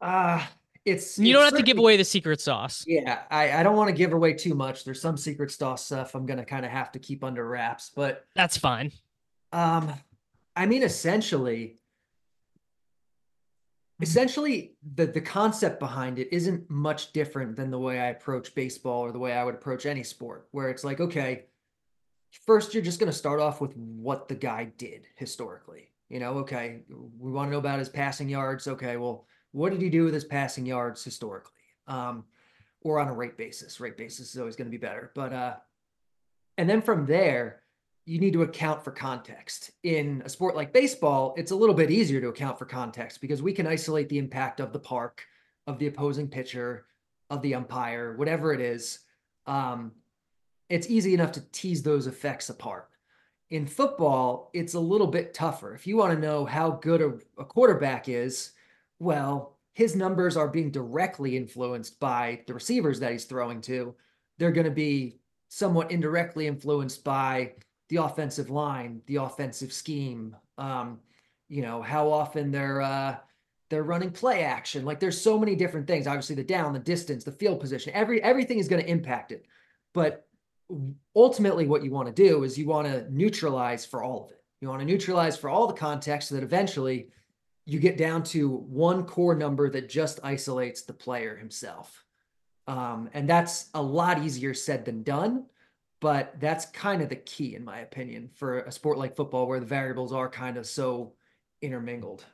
[0.00, 0.44] Uh
[0.84, 2.84] it's You don't have to give away the secret sauce.
[2.86, 4.84] Yeah, I, I don't want to give away too much.
[4.84, 8.24] There's some secret sauce stuff I'm gonna kind of have to keep under wraps, but
[8.34, 8.92] That's fine.
[9.52, 9.92] um,
[10.56, 11.78] I mean, essentially,
[14.00, 19.00] essentially the the concept behind it isn't much different than the way I approach baseball
[19.00, 21.46] or the way I would approach any sport, where it's like, okay,
[22.46, 25.90] first you're just gonna start off with what the guy did historically.
[26.08, 28.66] You know, okay, we want to know about his passing yards.
[28.66, 31.52] Okay, well, what did he do with his passing yards historically?
[31.86, 32.24] Um,
[32.82, 33.80] or on a rate basis.
[33.80, 35.10] Rate basis is always going to be better.
[35.14, 35.56] But uh
[36.56, 37.62] and then from there,
[38.08, 39.70] you need to account for context.
[39.82, 43.42] In a sport like baseball, it's a little bit easier to account for context because
[43.42, 45.26] we can isolate the impact of the park,
[45.66, 46.86] of the opposing pitcher,
[47.28, 49.00] of the umpire, whatever it is.
[49.46, 49.92] Um,
[50.70, 52.88] it's easy enough to tease those effects apart.
[53.50, 55.74] In football, it's a little bit tougher.
[55.74, 58.52] If you want to know how good a, a quarterback is,
[58.98, 63.94] well, his numbers are being directly influenced by the receivers that he's throwing to.
[64.38, 65.18] They're going to be
[65.48, 67.52] somewhat indirectly influenced by
[67.88, 70.98] the offensive line, the offensive scheme, um,
[71.48, 73.16] you know, how often they're uh
[73.70, 74.84] they're running play action.
[74.84, 76.06] Like there's so many different things.
[76.06, 79.46] Obviously, the down, the distance, the field position, every everything is going to impact it.
[79.94, 80.26] But
[81.16, 84.42] ultimately, what you want to do is you want to neutralize for all of it.
[84.60, 87.08] You want to neutralize for all the context so that eventually
[87.64, 92.04] you get down to one core number that just isolates the player himself.
[92.66, 95.46] Um, and that's a lot easier said than done,
[96.00, 99.60] but that's kind of the key, in my opinion, for a sport like football where
[99.60, 101.12] the variables are kind of so
[101.60, 102.24] intermingled.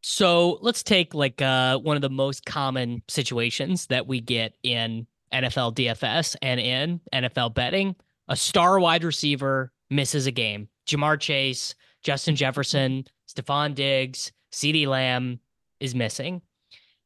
[0.00, 5.06] So let's take like uh, one of the most common situations that we get in
[5.32, 7.96] NFL DFS and in NFL betting.
[8.28, 10.68] A star wide receiver misses a game.
[10.86, 15.40] Ja'Marr Chase, Justin Jefferson, Stefon Diggs, CeeDee Lamb
[15.80, 16.42] is missing.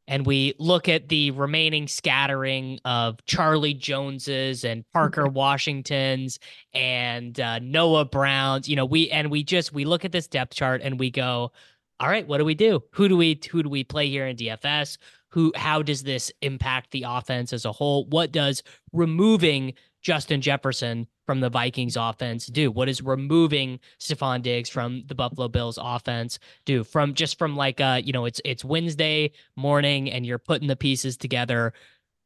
[0.09, 6.39] And we look at the remaining scattering of Charlie Joneses and Parker Washingtons
[6.75, 8.69] and uh, Noah Browns.
[8.69, 11.53] You know, we and we just we look at this depth chart and we go,
[12.01, 12.83] all right, what do we do?
[12.93, 14.99] Who do we who do we play here in DFS?
[15.31, 18.07] Who how does this impact the offense as a whole?
[18.07, 18.63] What does
[18.93, 22.71] removing Justin Jefferson from the Vikings offense do?
[22.71, 26.85] What is removing Stefon Diggs from the Buffalo Bills offense do?
[26.85, 30.77] From just from like uh, you know, it's it's Wednesday morning and you're putting the
[30.77, 31.73] pieces together.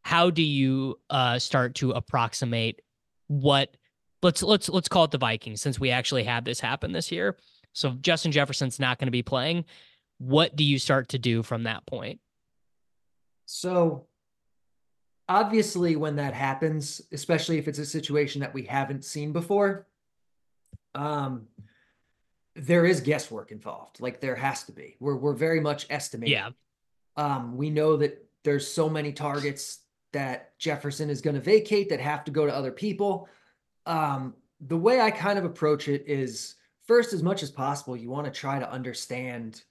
[0.02, 2.80] How do you uh start to approximate
[3.28, 3.76] what
[4.22, 7.36] let's let's let's call it the Vikings since we actually had this happen this year.
[7.72, 9.64] So Justin Jefferson's not going to be playing.
[10.18, 12.20] What do you start to do from that point?
[13.44, 14.06] So
[15.28, 19.86] obviously when that happens, especially if it's a situation that we haven't seen before,
[20.94, 21.46] um
[22.54, 24.00] there is guesswork involved.
[24.00, 24.96] Like there has to be.
[24.98, 26.32] We're we're very much estimating.
[26.32, 26.50] Yeah.
[27.16, 29.80] Um we know that there's so many targets
[30.12, 33.28] that Jefferson is going to vacate that have to go to other people.
[33.84, 36.54] Um the way I kind of approach it is
[36.86, 39.62] first as much as possible you want to try to understand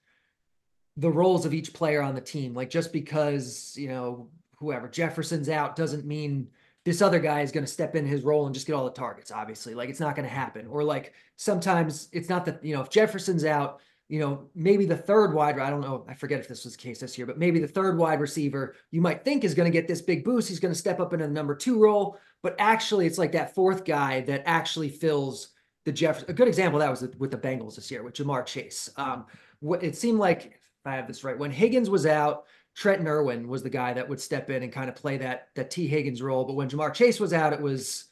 [0.97, 2.53] the roles of each player on the team.
[2.53, 6.47] Like just because, you know, whoever Jefferson's out doesn't mean
[6.85, 8.91] this other guy is going to step in his role and just get all the
[8.91, 9.73] targets, obviously.
[9.73, 10.67] Like it's not going to happen.
[10.67, 14.95] Or like sometimes it's not that, you know, if Jefferson's out, you know, maybe the
[14.95, 17.39] third wide, I don't know, I forget if this was the case this year, but
[17.39, 20.47] maybe the third wide receiver you might think is going to get this big boost.
[20.47, 23.55] He's going to step up into the number two role, but actually it's like that
[23.55, 25.49] fourth guy that actually fills
[25.85, 26.27] the Jeff.
[26.29, 28.91] A good example that was with the Bengals this year with Ja'Marr Chase.
[28.95, 29.25] Um,
[29.59, 33.47] what it seemed like, if I have this right, when Higgins was out, Trenton Irwin
[33.47, 36.21] was the guy that would step in and kind of play that that Tee Higgins
[36.21, 36.43] role.
[36.43, 38.05] But when Ja'Marr Chase was out, it was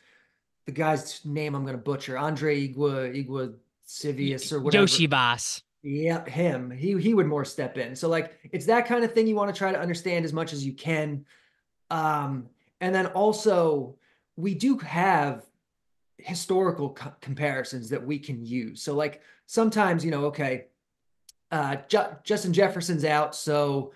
[0.65, 3.54] the guy's name I'm going to butcher, Andre Igua Igua
[3.86, 4.84] Civius or whatever.
[4.84, 5.62] Yoshi Boss.
[5.82, 6.71] Yeah, him.
[6.71, 7.93] He he would more step in.
[7.93, 10.54] So like it's that kind of thing you want to try to understand as much
[10.54, 11.26] as you can.
[11.91, 12.47] Um,
[12.80, 13.97] and then also
[14.38, 15.43] we do have
[16.17, 18.82] historical co- comparisons that we can use.
[18.82, 20.67] So like sometimes, you know, okay,
[21.52, 23.91] uh Ju- Justin Jefferson's out, so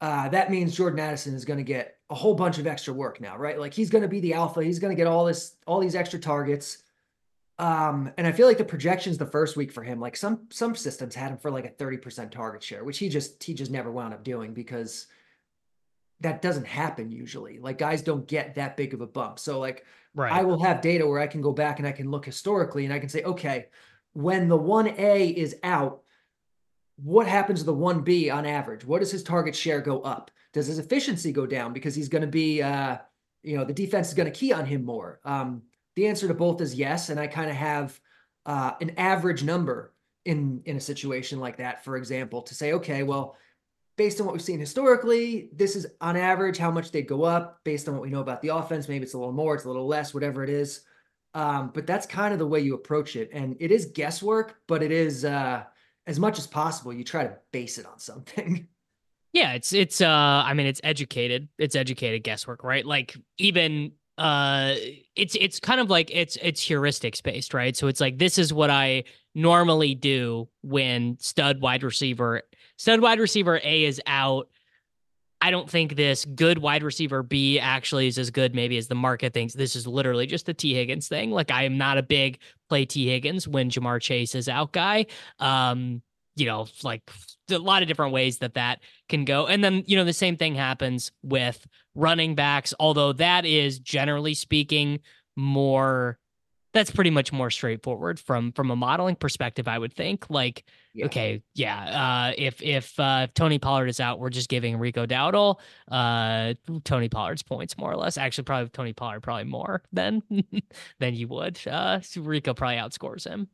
[0.00, 3.20] uh that means Jordan Addison is going to get a whole bunch of extra work
[3.20, 3.58] now, right?
[3.58, 5.94] Like he's going to be the alpha, he's going to get all this all these
[5.94, 6.78] extra targets.
[7.58, 10.76] Um, and I feel like the projections the first week for him, like some some
[10.76, 13.90] systems had him for like a 30% target share, which he just he just never
[13.90, 15.06] wound up doing because
[16.20, 17.58] that doesn't happen usually.
[17.58, 19.38] Like guys don't get that big of a bump.
[19.38, 19.84] So like
[20.16, 20.32] Right.
[20.32, 22.94] I will have data where I can go back and I can look historically and
[22.94, 23.66] I can say, okay,
[24.14, 26.00] when the 1A is out,
[26.96, 28.84] what happens to the 1B on average?
[28.84, 30.30] What does his target share go up?
[30.52, 32.98] Does his efficiency go down because he's going to be uh
[33.42, 35.20] You know, the defense is going to key on him more.
[35.24, 35.62] Um,
[35.94, 38.00] the answer to both is yes, and I kind of have
[38.44, 41.84] uh, an average number in in a situation like that.
[41.84, 43.36] For example, to say, okay, well,
[43.96, 47.60] based on what we've seen historically, this is on average how much they'd go up.
[47.64, 49.68] Based on what we know about the offense, maybe it's a little more, it's a
[49.68, 50.82] little less, whatever it is.
[51.34, 54.82] Um, but that's kind of the way you approach it, and it is guesswork, but
[54.82, 55.64] it is uh,
[56.06, 56.92] as much as possible.
[56.92, 58.68] You try to base it on something.
[59.32, 61.50] Yeah, it's it's uh I mean it's educated.
[61.58, 62.86] It's educated guesswork, right?
[62.86, 64.76] Like even uh
[65.14, 67.76] it's it's kind of like it's it's heuristics based, right?
[67.76, 72.44] So it's like this is what I normally do when stud wide receiver
[72.78, 74.48] stud wide receiver A is out.
[75.40, 78.94] I don't think this good wide receiver B actually is as good maybe as the
[78.94, 79.54] market thinks.
[79.54, 81.30] This is literally just the Tee Higgins thing.
[81.30, 85.06] Like I am not a big play Tee Higgins when Ja'Marr Chase is out guy.
[85.38, 86.02] Um
[86.36, 87.02] you know, like
[87.50, 89.46] a lot of different ways that that can go.
[89.46, 94.34] And then, you know, the same thing happens with running backs, although that is generally
[94.34, 95.00] speaking
[95.34, 96.18] more
[96.76, 101.06] that's pretty much more straightforward from from a modeling perspective i would think like yeah.
[101.06, 105.58] okay yeah uh if if uh tony pollard is out we're just giving rico dowdle
[105.90, 108.18] uh tony pollard's points more or less.
[108.18, 110.22] Actually probably tony pollard probably more than
[111.00, 113.48] than you would uh rico probably outscores him.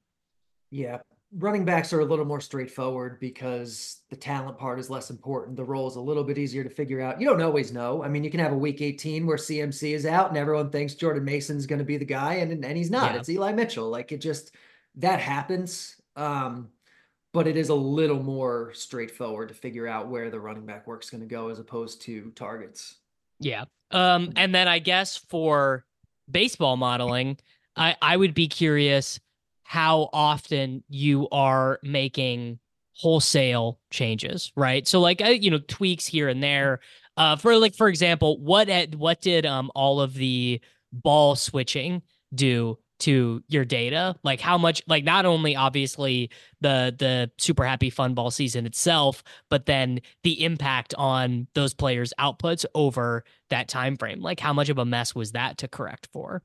[0.70, 0.98] Yeah
[1.38, 5.56] running backs are a little more straightforward because the talent part is less important.
[5.56, 7.20] The role is a little bit easier to figure out.
[7.20, 8.02] You don't always know.
[8.02, 10.94] I mean, you can have a week 18 where CMC is out and everyone thinks
[10.94, 13.12] Jordan Mason's going to be the guy and, and he's not.
[13.12, 13.18] Yeah.
[13.18, 13.88] It's Eli Mitchell.
[13.88, 14.54] Like it just,
[14.96, 15.96] that happens.
[16.16, 16.68] Um,
[17.32, 21.08] but it is a little more straightforward to figure out where the running back work's
[21.08, 22.96] going to go as opposed to targets.
[23.40, 23.64] Yeah.
[23.90, 25.86] Um, and then I guess for
[26.30, 27.38] baseball modeling,
[27.74, 29.18] I, I would be curious–
[29.62, 32.58] how often you are making
[32.94, 34.86] wholesale changes, right?
[34.86, 36.80] So like you know tweaks here and there.
[37.16, 40.60] Uh, for like for example, what at, what did um all of the
[40.92, 42.02] ball switching
[42.34, 44.14] do to your data?
[44.22, 44.82] Like how much?
[44.86, 50.44] Like not only obviously the the super happy fun ball season itself, but then the
[50.44, 54.20] impact on those players' outputs over that time frame.
[54.20, 56.42] Like how much of a mess was that to correct for?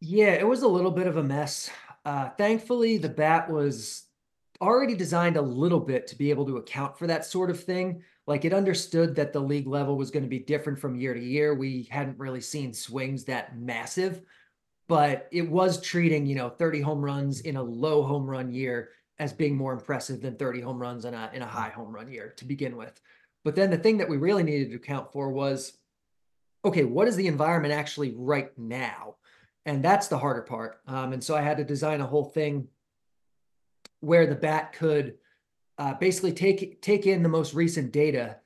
[0.00, 1.70] Yeah, it was a little bit of a mess.
[2.04, 4.04] Uh, thankfully, the bat was
[4.60, 8.02] already designed a little bit to be able to account for that sort of thing.
[8.26, 11.20] Like it understood that the league level was going to be different from year to
[11.20, 11.54] year.
[11.54, 14.22] We hadn't really seen swings that massive,
[14.88, 18.90] but it was treating, you know, 30 home runs in a low home run year
[19.18, 22.10] as being more impressive than 30 home runs in a in a high home run
[22.10, 23.00] year to begin with.
[23.44, 25.72] But then the thing that we really needed to account for was
[26.64, 29.16] okay, what is the environment actually right now?
[29.66, 30.80] And that's the harder part.
[30.86, 32.68] Um, and so I had to design a whole thing
[34.00, 35.14] where the bat could
[35.78, 38.36] uh, basically take take in the most recent data,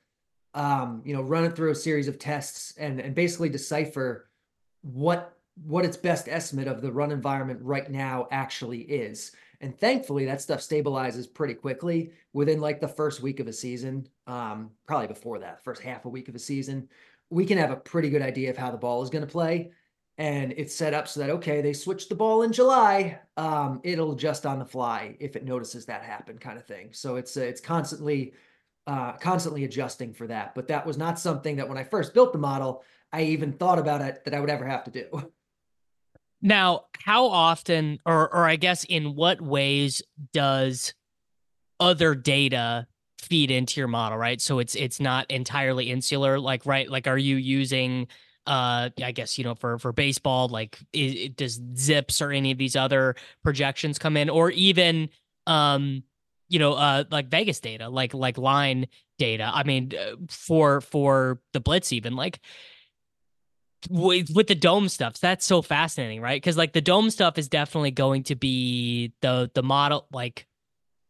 [0.53, 4.29] um, you know, run it through a series of tests, and and basically decipher
[4.81, 9.31] what what its best estimate of the run environment right now actually is.
[9.59, 14.07] And thankfully, that stuff stabilizes pretty quickly within like the first week of a season,
[14.27, 16.87] um, probably before that, first half a week of a season.
[17.31, 19.71] We can have a pretty good idea of how the ball is going to play
[20.17, 24.13] and it's set up so that okay they switch the ball in july um, it'll
[24.13, 26.89] adjust on the fly if it notices that happen kind of thing.
[26.91, 28.33] So it's uh, it's constantly
[28.87, 30.55] uh, constantly adjusting for that.
[30.55, 33.79] But that was not something that when i first built the model i even thought
[33.79, 35.31] about it that i would ever have to do.
[36.41, 40.01] Now how often or or i guess in what ways
[40.33, 40.93] does
[41.79, 42.87] other data
[43.19, 44.41] feed into your model right?
[44.41, 46.89] So it's it's not entirely insular like right?
[46.89, 48.07] Like are you using
[48.47, 52.57] uh i guess you know for for baseball like it, does ZiPS or any of
[52.57, 55.09] these other projections come in or even
[55.45, 56.03] um
[56.49, 58.87] you know uh like vegas data like like line
[59.19, 62.39] data i mean uh, for for the blitz even like
[63.89, 67.47] with, with the dome stuff that's so fascinating right because like the dome stuff is
[67.47, 70.47] definitely going to be the the model like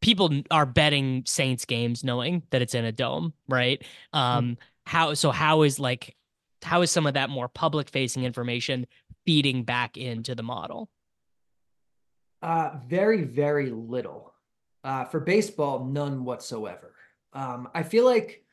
[0.02, 4.20] people are betting saints games knowing that it's in a dome right hmm.
[4.20, 4.54] um mm-hmm.
[4.86, 6.17] how so how is like
[6.64, 8.88] how is some of that more public facing information
[9.26, 10.90] feeding back into the model?
[12.42, 14.34] Uh, very, very little.
[14.84, 16.94] Uh, for baseball, none whatsoever.
[17.34, 18.44] Um, I feel like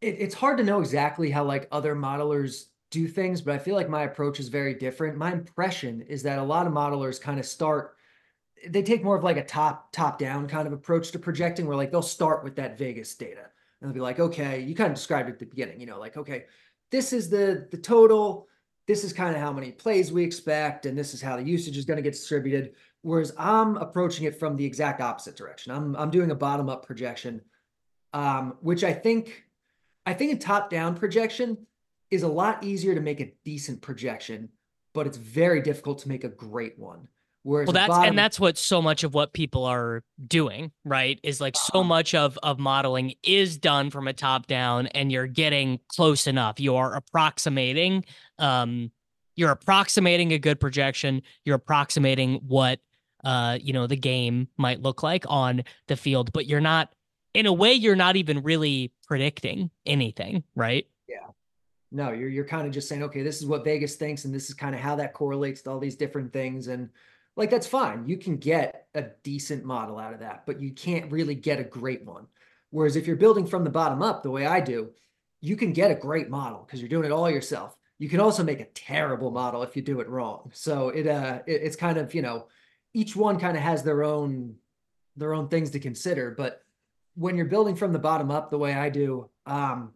[0.00, 3.74] it, it's hard to know exactly how like other modelers do things, but I feel
[3.74, 5.16] like my approach is very different.
[5.16, 7.94] My impression is that a lot of modelers kind of start
[8.66, 11.76] they take more of like a top top down kind of approach to projecting where
[11.76, 13.46] like they'll start with that Vegas data
[13.80, 15.98] and they'll be like, okay, you kind of described it at the beginning, you know,
[15.98, 16.46] like, okay,
[16.90, 18.46] this is the the total.
[18.86, 21.76] This is kind of how many plays we expect and this is how the usage
[21.76, 22.74] is going to get distributed.
[23.02, 25.72] Whereas i'm approaching it from the exact opposite direction.
[25.72, 27.42] I'm i'm doing a bottom up projection
[28.12, 29.44] um, which i think
[30.06, 31.66] i think a top down projection
[32.10, 34.48] is a lot easier to make a decent projection,
[34.94, 37.06] but it's very difficult to make a great one.
[37.48, 41.18] Whereas well, that's bottom, and that's what so much of what people are doing, right?
[41.22, 41.84] Is like so Uh-huh.
[41.84, 46.60] much of of modeling is done from a top down, and you're getting close enough.
[46.60, 48.04] You're approximating,
[48.38, 48.92] um,
[49.34, 51.22] you're approximating a good projection.
[51.46, 52.80] You're approximating what
[53.24, 56.92] uh you know the game might look like on the field, but you're not.
[57.32, 60.86] In a way, you're not even really predicting anything, right?
[61.08, 61.28] Yeah.
[61.90, 64.50] No, you're you're kind of just saying, okay, this is what Vegas thinks, and this
[64.50, 66.68] is kind of how that correlates to all these different things.
[66.68, 66.90] And
[67.38, 68.08] like that's fine.
[68.08, 71.64] You can get a decent model out of that, but you can't really get a
[71.64, 72.26] great one.
[72.70, 74.90] Whereas if you're building from the bottom up, the way I do,
[75.40, 77.76] you can get a great model because you're doing it all yourself.
[78.00, 80.50] You can also make a terrible model if you do it wrong.
[80.52, 82.48] So it uh it, it's kind of, you know,
[82.92, 84.56] each one kind of has their own
[85.16, 86.32] their own things to consider.
[86.32, 86.62] But
[87.14, 89.92] when you're building from the bottom up, the way I do, um,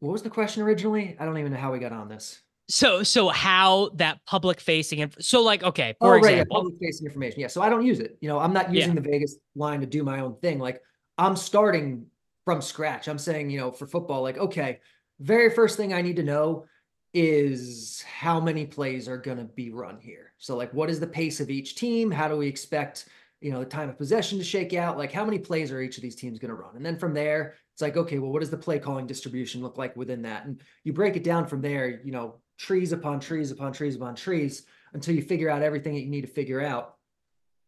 [0.00, 1.16] what was the question originally?
[1.18, 2.40] I don't even know how we got on this.
[2.70, 6.56] So so how that public facing and so like okay, Oh, for right, yeah, example,
[6.56, 7.40] public facing information.
[7.40, 8.18] Yeah, so I don't use it.
[8.20, 8.80] You know, I'm not Yeah.
[8.80, 10.58] using the Vegas line to do my own thing.
[10.58, 10.82] Like
[11.16, 12.06] I'm starting
[12.44, 13.08] from scratch.
[13.08, 14.80] I'm saying, you know, for football, like, okay,
[15.20, 16.66] very first thing I need to know
[17.14, 20.32] is how many plays are going to be run here.
[20.38, 22.10] So, like, what is the pace of each team?
[22.10, 23.06] How do we expect,
[23.40, 24.96] you know, the time of possession to shake out?
[24.98, 26.76] Like, how many plays are each of these teams going to run?
[26.76, 29.78] And then from there, it's like, okay, well, what does the play calling distribution look
[29.78, 30.44] like within that?
[30.46, 34.14] And you break it down from there, you know, trees upon trees upon trees upon
[34.14, 36.96] trees until you figure out everything that you need to figure out.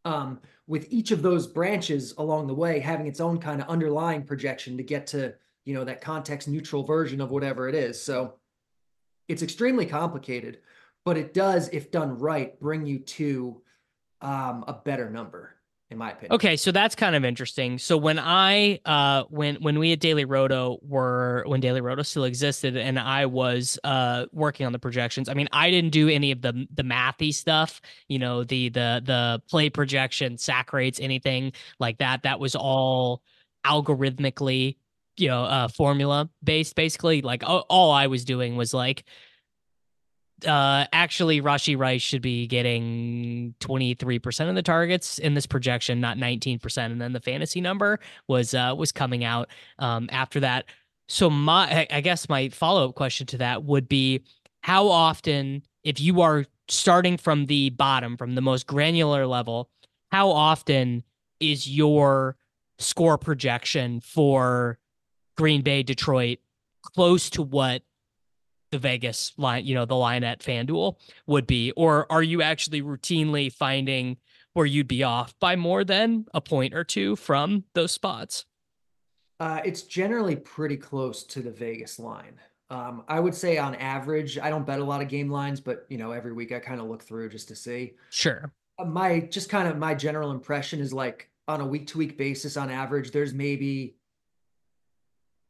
[0.05, 4.25] Um, with each of those branches along the way having its own kind of underlying
[4.25, 5.35] projection to get to,
[5.65, 8.03] you know, that context neutral version of whatever it is.
[8.03, 8.35] So
[9.29, 10.59] it's extremely complicated,
[11.05, 13.63] but it does, if done right, bring you to
[14.23, 15.55] um, a better number,
[15.91, 16.33] in my opinion.
[16.33, 17.79] Okay, so that's kind of interesting.
[17.79, 22.25] So when I uh when when we at Daily Roto were when Daily Roto still
[22.25, 26.31] existed and I was uh working on the projections, I mean I didn't do any
[26.31, 31.53] of the the mathy stuff, you know, the the the play projection, sack rates, anything
[31.81, 32.23] like that.
[32.23, 33.23] That was all
[33.67, 34.77] algorithmically,
[35.17, 37.21] you know, uh formula based basically.
[37.23, 39.05] Like all, all I was doing was like
[40.47, 46.17] uh actually Rashee Rice should be getting 23% of the targets in this projection, not
[46.17, 46.79] 19%.
[46.79, 50.67] And then the fantasy number was uh was coming out um after that.
[51.09, 54.23] So my I- guess my follow-up question to that would be
[54.63, 59.71] how often if you are starting from the bottom, from the most granular level,
[60.13, 61.03] how often
[61.41, 62.37] is your
[62.79, 64.79] score projection for
[65.37, 66.39] Green Bay, Detroit
[66.83, 67.83] close to what
[68.71, 70.97] the Vegas line, you know, the line at FanDuel
[71.27, 71.73] would be?
[71.73, 74.17] Or are you actually routinely finding
[74.53, 78.47] where you'd be off by more than a point or two from those spots?
[79.39, 82.39] Uh, it's generally pretty close to the Vegas line.
[82.69, 85.87] Um, I would say on average, I don't bet a lot of game lines, but
[85.89, 87.95] you know, every week I kind of look through just to see.
[88.11, 88.53] Sure.
[88.79, 92.17] Uh, My just kind of my general impression is like on a week to week
[92.17, 93.97] basis, on average, there's maybe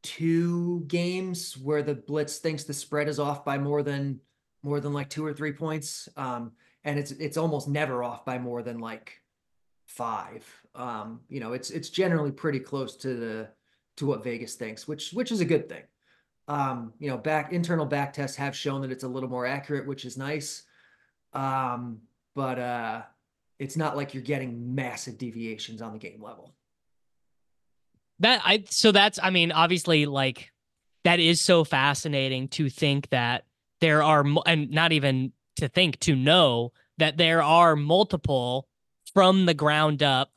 [0.03, 4.19] two games where the blitz thinks the spread is off by more than
[4.63, 6.07] more than like two or three points.
[6.17, 6.51] Um,
[6.83, 9.21] and it's it's almost never off by more than like
[9.85, 10.45] five.
[10.75, 13.49] Um, you know, it's it's generally pretty close to the
[13.97, 15.83] to what Vegas thinks, which which is a good thing.
[16.47, 19.87] Um, you know, back internal back tests have shown that it's a little more accurate,
[19.87, 20.63] which is nice.
[21.33, 21.99] Um,
[22.35, 23.01] but uh
[23.59, 26.55] it's not like you're getting massive deviations on the game level.
[28.21, 30.51] That I so that's I mean obviously like
[31.03, 33.45] that is so fascinating to think that
[33.81, 38.67] there are and not even to think to know that there are multiple
[39.13, 40.31] from the ground up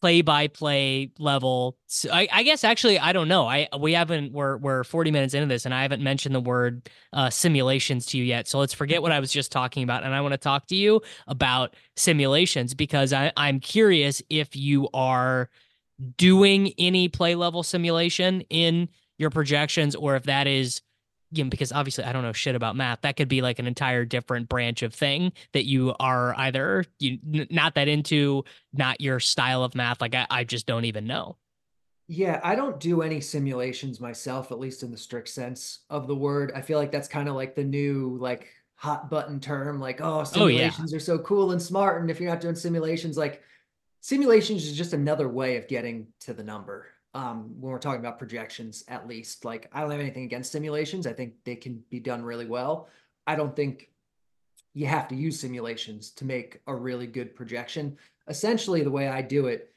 [0.00, 1.76] play by play level.
[1.86, 3.46] So I, I guess actually I don't know.
[3.46, 6.88] I we haven't we're we're 40 minutes into this and I haven't mentioned the word
[7.12, 8.48] uh, simulations to you yet.
[8.48, 10.76] So let's forget what I was just talking about and I want to talk to
[10.76, 15.50] you about simulations because I, I'm curious if you are
[16.16, 18.88] doing any play level simulation in
[19.18, 20.80] your projections or if that is
[21.30, 23.02] you know, because obviously I don't know shit about math.
[23.02, 27.18] That could be like an entire different branch of thing that you are either you
[27.50, 30.00] not that into, not your style of math.
[30.00, 31.36] Like I, I just don't even know.
[32.06, 36.16] Yeah, I don't do any simulations myself, at least in the strict sense of the
[36.16, 36.52] word.
[36.54, 40.24] I feel like that's kind of like the new like hot button term, like, oh,
[40.36, 40.70] Oh, yeah.
[40.70, 42.00] simulations are so cool and smart.
[42.00, 43.42] And if you're not doing simulations, like
[44.00, 46.86] simulations is just another way of getting to the number.
[47.14, 51.06] Um, when we're talking about projections, at least, like I don't have anything against simulations.
[51.06, 52.88] I think they can be done really well.
[53.26, 53.90] I don't think
[54.74, 57.96] you have to use simulations to make a really good projection.
[58.28, 59.72] Essentially, the way I do it,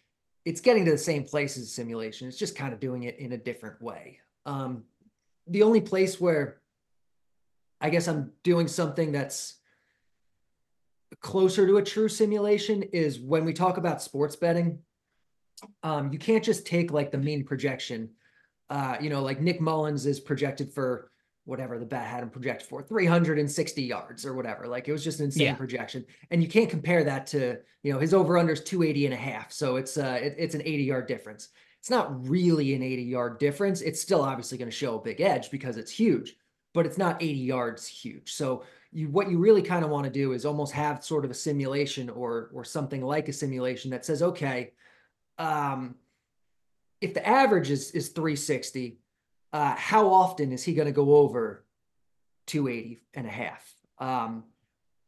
[0.45, 2.27] it's getting to the same place as simulation.
[2.27, 4.19] It's just kind of doing it in a different way.
[4.45, 4.83] Um,
[5.47, 6.61] the only place where
[7.79, 9.55] I guess I'm doing something that's
[11.21, 14.79] closer to a true simulation is when we talk about sports betting.
[15.83, 18.09] Um, you can't just take like the mean projection.
[18.69, 21.11] Uh, you know, like Nick Mullens is projected for
[21.45, 24.67] whatever the bat had him projected for 360 yards or whatever.
[24.67, 25.55] Like it was just an insane yeah.
[25.55, 26.05] projection.
[26.29, 29.17] And you can't compare that to, you know, his over under is 280 and a
[29.17, 29.51] half.
[29.51, 31.49] So it's uh it, it's an 80 yard difference.
[31.79, 33.81] It's not really an 80 yard difference.
[33.81, 36.35] It's still obviously going to show a big edge because it's huge,
[36.73, 38.33] but it's not 80 yards huge.
[38.33, 41.31] So you what you really kind of want to do is almost have sort of
[41.31, 44.71] a simulation or or something like a simulation that says, okay,
[45.37, 45.95] um,
[46.99, 48.97] if the average is is 360,
[49.53, 51.63] uh, how often is he going to go over
[52.47, 53.73] 280 and a half?
[53.97, 54.43] Um,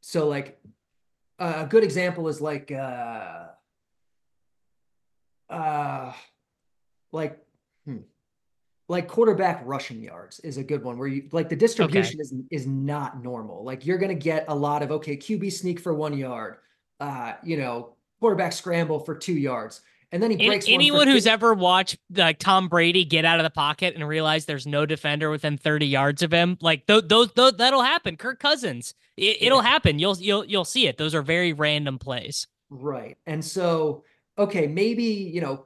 [0.01, 0.59] so like
[1.39, 3.47] a good example is like uh,
[5.49, 6.13] uh,
[7.11, 7.42] like
[8.87, 12.43] like quarterback rushing yards is a good one where you like the distribution okay.
[12.51, 13.63] is is not normal.
[13.63, 16.57] Like you're gonna get a lot of okay, QB sneak for one yard,
[16.99, 19.81] uh, you know, quarterback scramble for two yards.
[20.13, 20.67] And then he breaks.
[20.69, 24.67] anyone who's ever watched like Tom Brady get out of the pocket and realize there's
[24.67, 28.15] no defender within 30 yards of him, like those, those, those that'll happen.
[28.15, 29.97] Kirk Cousins, it, will happen.
[29.97, 30.97] You'll you'll you'll see it.
[30.97, 32.45] Those are very random plays.
[32.69, 33.17] Right.
[33.25, 34.03] And so,
[34.37, 35.65] okay, maybe you know,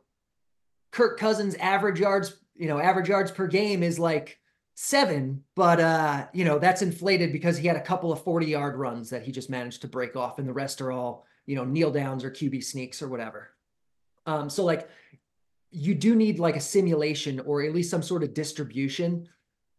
[0.91, 4.39] Kirk Cousins' average yards, you know, average yards per game is like
[4.75, 8.75] seven, but uh, you know, that's inflated because he had a couple of 40 yard
[8.75, 11.63] runs that he just managed to break off, and the rest are all you know
[11.63, 13.49] kneel downs or QB sneaks or whatever.
[14.25, 14.89] Um, so like
[15.71, 19.27] you do need like a simulation or at least some sort of distribution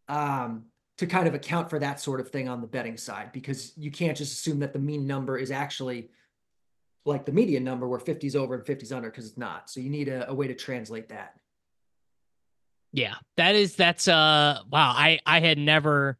[0.07, 0.65] um,
[0.97, 3.91] to kind of account for that sort of thing on the betting side because you
[3.91, 6.09] can't just assume that the mean number is actually
[7.05, 9.69] like the median number where 50's over and 50's under because it's not.
[9.69, 11.35] So you need a, a way to translate that.
[12.91, 14.93] Yeah, that is that's uh wow.
[14.95, 16.17] I I had never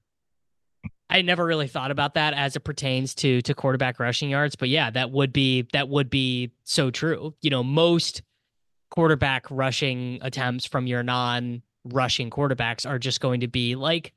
[1.10, 4.70] I never really thought about that as it pertains to to quarterback rushing yards, but
[4.70, 7.34] yeah, that would be that would be so true.
[7.42, 8.22] You know, most
[8.92, 14.14] quarterback rushing attempts from your non rushing quarterbacks are just going to be like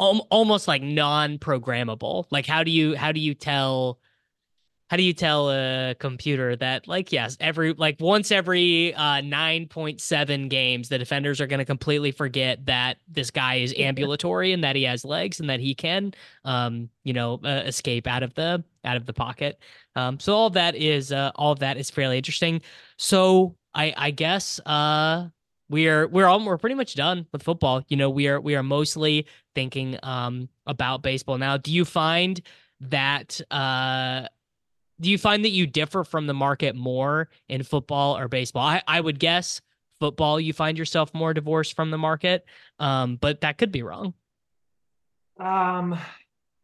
[0.00, 2.26] um, almost like non programmable.
[2.30, 4.00] Like how do you how do you tell
[4.88, 10.48] how do you tell a computer that like yes every like once every uh 9.7
[10.48, 14.76] games the defenders are going to completely forget that this guy is ambulatory and that
[14.76, 16.12] he has legs and that he can
[16.44, 19.58] um you know uh, escape out of the out of the pocket.
[19.96, 22.62] Um so all of that is uh all of that is fairly interesting.
[22.96, 25.28] So i i guess uh
[25.68, 27.82] we're we're all we're pretty much done with football.
[27.88, 31.56] You know we are we are mostly thinking um about baseball now.
[31.58, 32.40] Do you find
[32.80, 34.28] that uh
[35.00, 38.66] do you find that you differ from the market more in football or baseball?
[38.66, 39.60] I, I would guess
[40.00, 42.44] football you find yourself more divorced from the market,
[42.78, 44.14] um, but that could be wrong.
[45.38, 45.98] Um,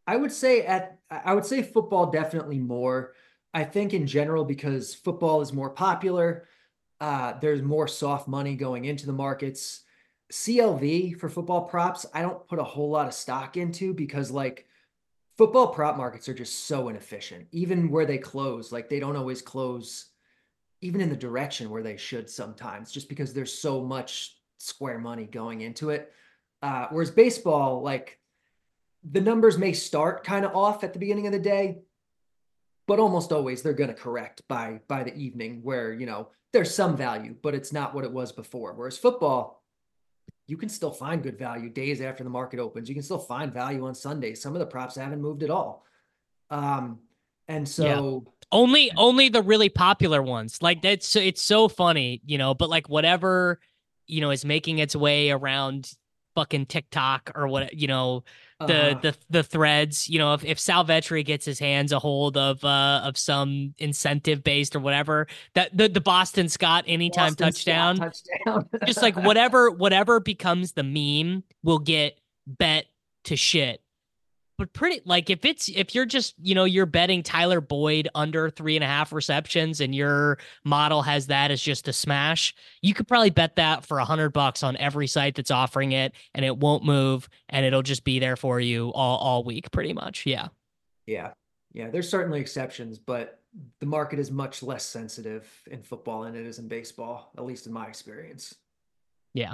[0.07, 3.13] I would say at I would say football definitely more.
[3.53, 6.47] I think in general because football is more popular.
[6.99, 9.81] Uh, there's more soft money going into the markets.
[10.31, 14.65] CLV for football props, I don't put a whole lot of stock into because like
[15.37, 17.47] football prop markets are just so inefficient.
[17.51, 20.07] Even where they close, like they don't always close
[20.81, 25.25] even in the direction where they should sometimes, just because there's so much square money
[25.25, 26.11] going into it.
[26.61, 28.19] Uh, whereas baseball, like
[29.03, 31.79] the numbers may start kind of off at the beginning of the day,
[32.87, 36.73] but almost always they're going to correct by by the evening where you know there's
[36.73, 38.73] some value, but it's not what it was before.
[38.73, 39.63] Whereas football,
[40.47, 42.87] you can still find good value days after the market opens.
[42.87, 44.41] You can still find value on Sundays.
[44.41, 45.85] Some of the props haven't moved at all.
[46.49, 46.99] Um,
[47.47, 48.31] and so yeah.
[48.51, 50.61] only only the really popular ones.
[50.61, 53.59] Like that's it's so funny, you know, but like whatever,
[54.07, 55.91] you know, is making its way around
[56.35, 58.23] fucking TikTok or what, you know,
[58.59, 60.07] the uh, the the threads.
[60.07, 63.73] You know, if if Sal Vetri gets his hands a hold of uh of some
[63.77, 68.15] incentive based or whatever, that the the Boston Scott anytime Boston touchdown, Scott
[68.45, 68.69] touchdown.
[68.85, 72.85] just like whatever whatever becomes the meme will get bet
[73.25, 73.81] to shit
[74.57, 78.49] but pretty like if it's if you're just you know you're betting Tyler Boyd under
[78.49, 82.93] three and a half receptions and your model has that as just a smash, you
[82.93, 86.45] could probably bet that for a hundred bucks on every site that's offering it, and
[86.45, 90.25] it won't move, and it'll just be there for you all all week, pretty much.
[90.25, 90.47] Yeah.
[91.05, 91.31] Yeah,
[91.73, 91.89] yeah.
[91.89, 93.41] There's certainly exceptions, but
[93.79, 97.67] the market is much less sensitive in football than it is in baseball, at least
[97.67, 98.55] in my experience.
[99.33, 99.53] Yeah.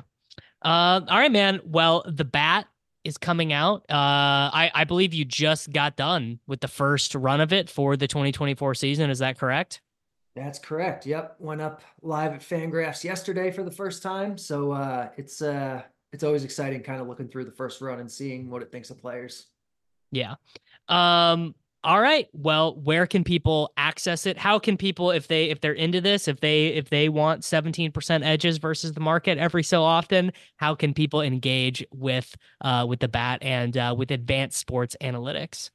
[0.62, 1.60] Uh, all right, man.
[1.66, 2.68] Well, the bat
[3.04, 3.86] is coming out.
[3.90, 7.98] Uh, I, I believe you just got done with the first run of it for
[7.98, 9.10] the 2024 season.
[9.10, 9.82] Is that correct?
[10.36, 11.06] That's correct.
[11.06, 11.36] Yep.
[11.40, 14.38] Went up live at Fangraphs yesterday for the first time.
[14.38, 15.82] So uh, it's uh,
[16.14, 18.90] it's always exciting kind of looking through the first run and seeing what it thinks
[18.90, 19.48] of players.
[20.12, 20.36] Yeah.
[20.88, 22.28] Um, all right.
[22.34, 24.38] Well, where can people access it?
[24.38, 28.24] How can people if they if they're into this, if they if they want 17%
[28.24, 33.08] edges versus the market every so often, how can people engage with uh with the
[33.08, 35.72] bat and uh with advanced sports analytics?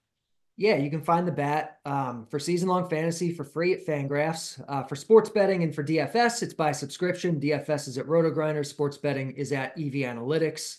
[0.58, 4.62] Yeah, you can find the bat um, for season long fantasy for free at Fangraphs.
[4.66, 7.38] Uh, for sports betting and for DFS, it's by subscription.
[7.38, 8.64] DFS is at RotoGrinder.
[8.64, 10.78] Sports betting is at EV Analytics.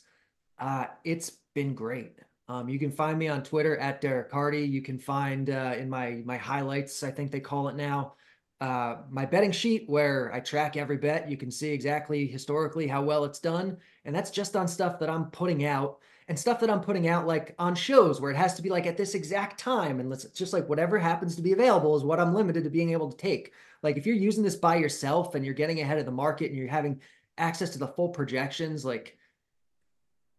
[0.58, 2.14] Uh, it's been great.
[2.50, 4.62] Um, you can find me on Twitter at Derek Carty.
[4.62, 8.14] You can find uh, in my my highlights, I think they call it now,
[8.62, 11.30] uh, my betting sheet where I track every bet.
[11.30, 15.10] You can see exactly historically how well it's done, and that's just on stuff that
[15.10, 18.54] I'm putting out and stuff that I'm putting out like on shows where it has
[18.56, 21.54] to be like at this exact time, and let's just like whatever happens to be
[21.54, 23.54] available is what I'm limited to being able to take.
[23.84, 26.58] Like if you're using this by yourself and you're getting ahead of the market and
[26.58, 27.02] you're having
[27.38, 29.18] access to the full projections, like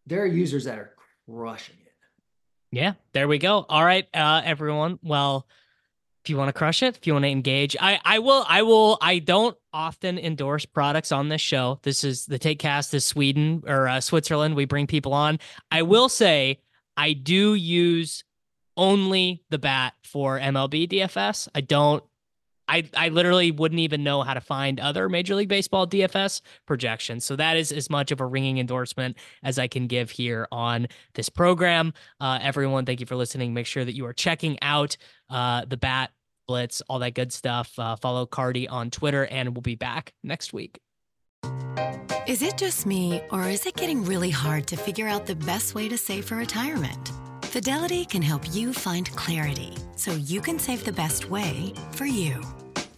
[0.05, 0.95] there are users that are
[1.27, 1.88] crushing it.
[2.71, 3.65] Yeah, there we go.
[3.67, 4.99] All right, uh, everyone.
[5.01, 5.47] Well,
[6.23, 8.61] if you want to crush it, if you want to engage, I I will I
[8.61, 11.79] will I don't often endorse products on this show.
[11.83, 14.55] This is the Taekcast is Sweden or uh, Switzerland.
[14.55, 15.39] We bring people on.
[15.71, 16.59] I will say
[16.95, 18.23] I do use
[18.77, 21.47] only the bat for MLB DFS.
[21.55, 22.03] I don't
[22.69, 27.25] I, I literally wouldn't even know how to find other Major League Baseball DFS projections.
[27.25, 30.87] So that is as much of a ringing endorsement as I can give here on
[31.15, 31.93] this program.
[32.21, 33.53] Uh, everyone, thank you for listening.
[33.53, 34.95] Make sure that you are checking out
[35.29, 36.11] uh, the Bat
[36.47, 37.77] Blitz, all that good stuff.
[37.77, 40.79] Uh, follow Carty on Twitter, and we'll be back next week.
[42.27, 45.73] Is it just me, or is it getting really hard to figure out the best
[45.73, 47.11] way to save for retirement?
[47.49, 52.43] Fidelity can help you find clarity so you can save the best way for you.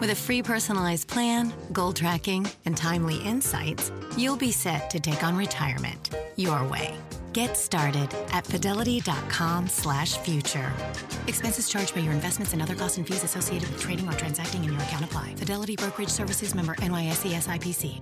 [0.01, 5.23] With a free personalized plan, goal tracking, and timely insights, you'll be set to take
[5.23, 6.93] on retirement your way.
[7.31, 10.69] Get started at fidelity.com slash future.
[11.27, 14.65] Expenses charged by your investments and other costs and fees associated with trading or transacting
[14.65, 15.33] in your account apply.
[15.35, 18.01] Fidelity Brokerage Services member NYSE SIPC.